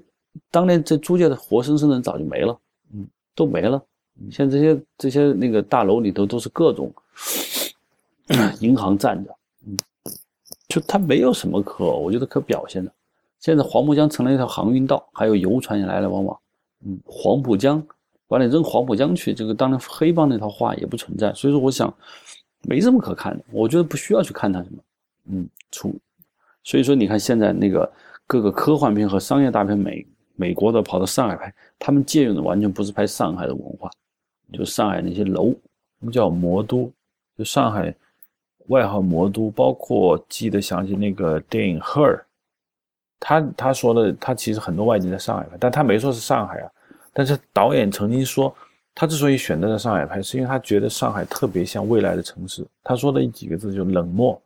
[0.50, 2.58] 当年这租界的活生生的人早就没了，
[2.94, 3.06] 嗯，
[3.36, 3.84] 都没了。
[4.32, 6.90] 现在这些这些那个大楼里头都是各种
[8.62, 9.78] 银行站着，嗯，
[10.68, 12.92] 就它没有什么可我觉得可表现的。
[13.40, 16.40] 现在黄浦江成了一条航运道，还有游船也来来往往，
[16.86, 17.86] 嗯，黄浦江。
[18.26, 21.94] 把你扔黄浦江去，这个当然黑帮那套话也不存在，所以说我想
[22.64, 24.78] 没什么可看的，我觉得不需要去看它什么，
[25.26, 25.94] 嗯，出，
[26.64, 27.92] 所以说你看现在那个
[28.26, 33.92] 各个科幻片和商业大片，美美国的跑到上海拍，他们借用的完全不是拍上海的文化，
[34.52, 35.54] 就上海那些楼，
[36.00, 36.92] 我们叫魔都，
[37.38, 37.94] 就上海
[38.68, 42.18] 外号魔都，包括记得想起那个电影《Her》，
[43.20, 46.70] 他他说的他其实很多外景在上海拍，但他没说是上海啊。
[47.12, 48.54] 但是导演曾经说，
[48.96, 52.66] 他之所以选择在上海拍，是因为他觉得上海特别像未来的城市。
[52.84, 54.42] 他说的几个字就冷漠，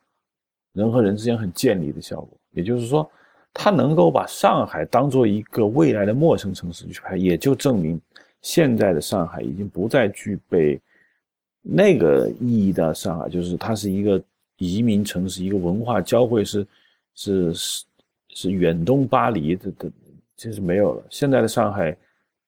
[0.74, 2.30] 人和人之间很建立的效果。
[2.52, 3.10] 也就是说，
[3.54, 8.00] 他能够把上海当做一个未来的陌生城市去拍，也就证明
[8.42, 10.80] 现在的上海已经不再具备
[11.70, 14.22] 那个意义的上海，就是它是一个
[14.58, 16.66] 移民城市，一个文化交汇是
[17.14, 17.86] 是是
[18.30, 19.92] 是远东巴黎的的，
[20.38, 21.04] 其实没有了。
[21.10, 21.96] 现在的上海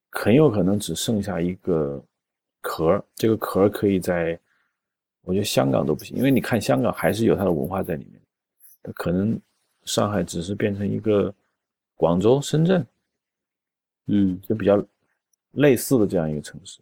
[0.09, 2.01] 很有可能只剩下一个
[2.61, 4.39] 壳，这个壳可以在，
[5.23, 8.21] 我觉得香港都不行，因为你看香港还是有它的文化在里面，
[8.81, 9.37] 它可能
[9.83, 11.33] 上海只是变成一个
[11.95, 12.87] 广州、深圳，
[14.05, 14.81] 嗯，就比较
[15.51, 16.79] 类似的这样一个城市。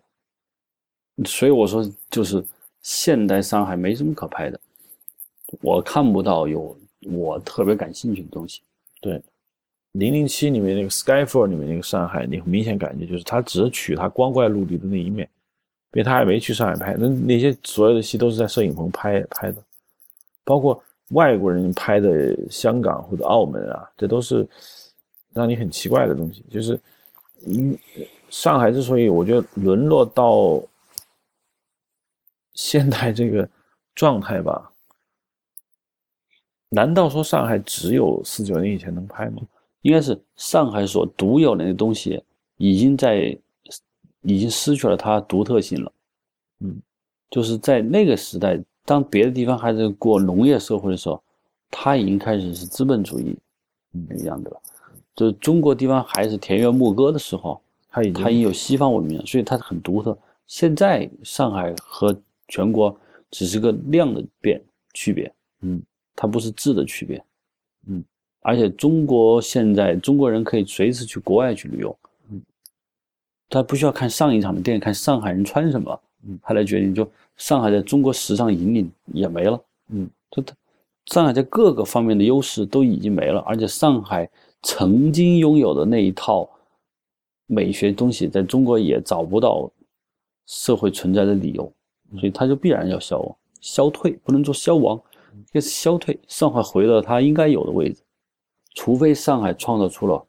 [1.25, 2.43] 所以我说就是
[2.83, 4.59] 现代上海没什么可拍的，
[5.61, 6.77] 我看不到有
[7.11, 8.61] 我特别感兴趣的东西。
[9.01, 9.19] 对，
[9.93, 15.27] 零零七里面那个 Skyfall 里面那个上海，你明显感觉就是他只取他光怪陆离的那一面，
[15.93, 19.61] 因为他还没去上海拍，那那些所有的戏都是在摄影棚拍拍的，
[20.43, 24.47] 包括外国人拍的香港或者澳门啊，这都是
[25.33, 26.43] 让你很奇怪的东西。
[26.51, 26.79] 就是，
[27.47, 27.75] 嗯，
[28.29, 30.61] 上海之所以我觉得沦落到。
[32.57, 33.47] 现在这个
[33.93, 34.71] 状态吧，
[36.69, 39.43] 难道说上海只有四九年以前能拍吗？
[39.83, 42.21] 应该是上海所独有的那东西，
[42.57, 43.37] 已经在
[44.23, 45.91] 已经失去了它独特性了。
[46.61, 46.81] 嗯，
[47.29, 51.21] 就是在那个时代，当别的地方还在过农业社会的时候，
[51.69, 53.37] 它已经开始是资本主义
[53.91, 54.59] 那个样子了。
[55.15, 60.17] 就是中国地方还是田园牧歌的时候，它已它已经有西方文明，所以它很独特。
[60.47, 62.97] 现在上海和全国
[63.31, 64.61] 只是个量的变
[64.93, 65.31] 区别，
[65.61, 65.81] 嗯，
[66.15, 67.23] 它不是质的区别，
[67.87, 68.03] 嗯，
[68.41, 71.97] 而且中国现在中国人可以随时去国外去旅游，
[72.29, 72.41] 嗯，
[73.49, 76.93] 他不需要看上一场的电影，看上海人穿什么，嗯，他来决定。
[76.95, 80.55] 就上海在中国时尚引领也没了，嗯，就他
[81.07, 84.29] 上海在各个方面的优势都已经没了，而且上海
[84.63, 86.49] 曾经拥有的那一套
[87.45, 89.71] 美学东西，在中国也找不到
[90.47, 91.71] 社会存在的理由。
[92.13, 95.01] 所以它就必然要消亡、消退，不能说消亡，
[95.51, 96.17] 该是消退。
[96.27, 98.01] 上海回到它应该有的位置，
[98.75, 100.25] 除非上海创造出了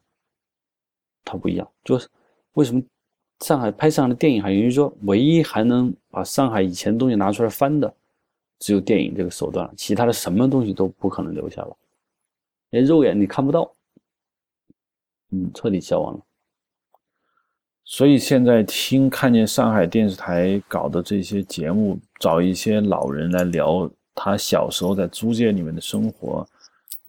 [1.23, 1.67] 它不一样。
[1.83, 2.07] 就是
[2.53, 2.81] 为什么
[3.39, 7.93] 上海拍上海的电影，还有人说，唯一还能把上海以前东西拿出来翻的，
[8.59, 11.77] 只有电影这个手段，其他的什么东西都不可能留下了，
[12.71, 13.71] 连肉眼你看不到，
[15.31, 16.25] 嗯，彻底消亡了。
[17.91, 26.47] 所以现在听看见上海电视台搞的这些节目，找一些老人来聊他小时候在租界里面的生活，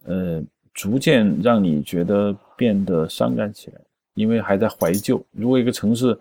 [0.05, 3.79] 呃，逐渐让你觉得变得伤感起来，
[4.15, 5.23] 因为还在怀旧。
[5.33, 6.19] 如果一个城市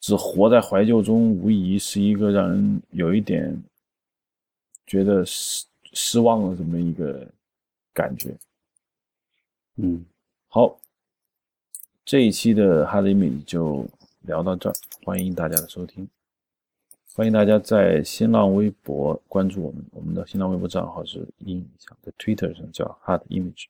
[0.00, 3.56] 只活在怀旧中，无疑是一个让人有一点
[4.88, 7.24] 觉得失失望的这么一个
[7.94, 8.36] 感觉。
[9.76, 10.04] 嗯，
[10.48, 10.76] 好，
[12.04, 13.86] 这一期的哈雷米就。
[14.22, 14.72] 聊到这儿，
[15.04, 16.08] 欢迎大家的收听，
[17.14, 23.66] 欢迎大家在新浪微博关注我们，我们的新浪微博账号是“音影像”，在 Twitter 上叫 “Hard Image”。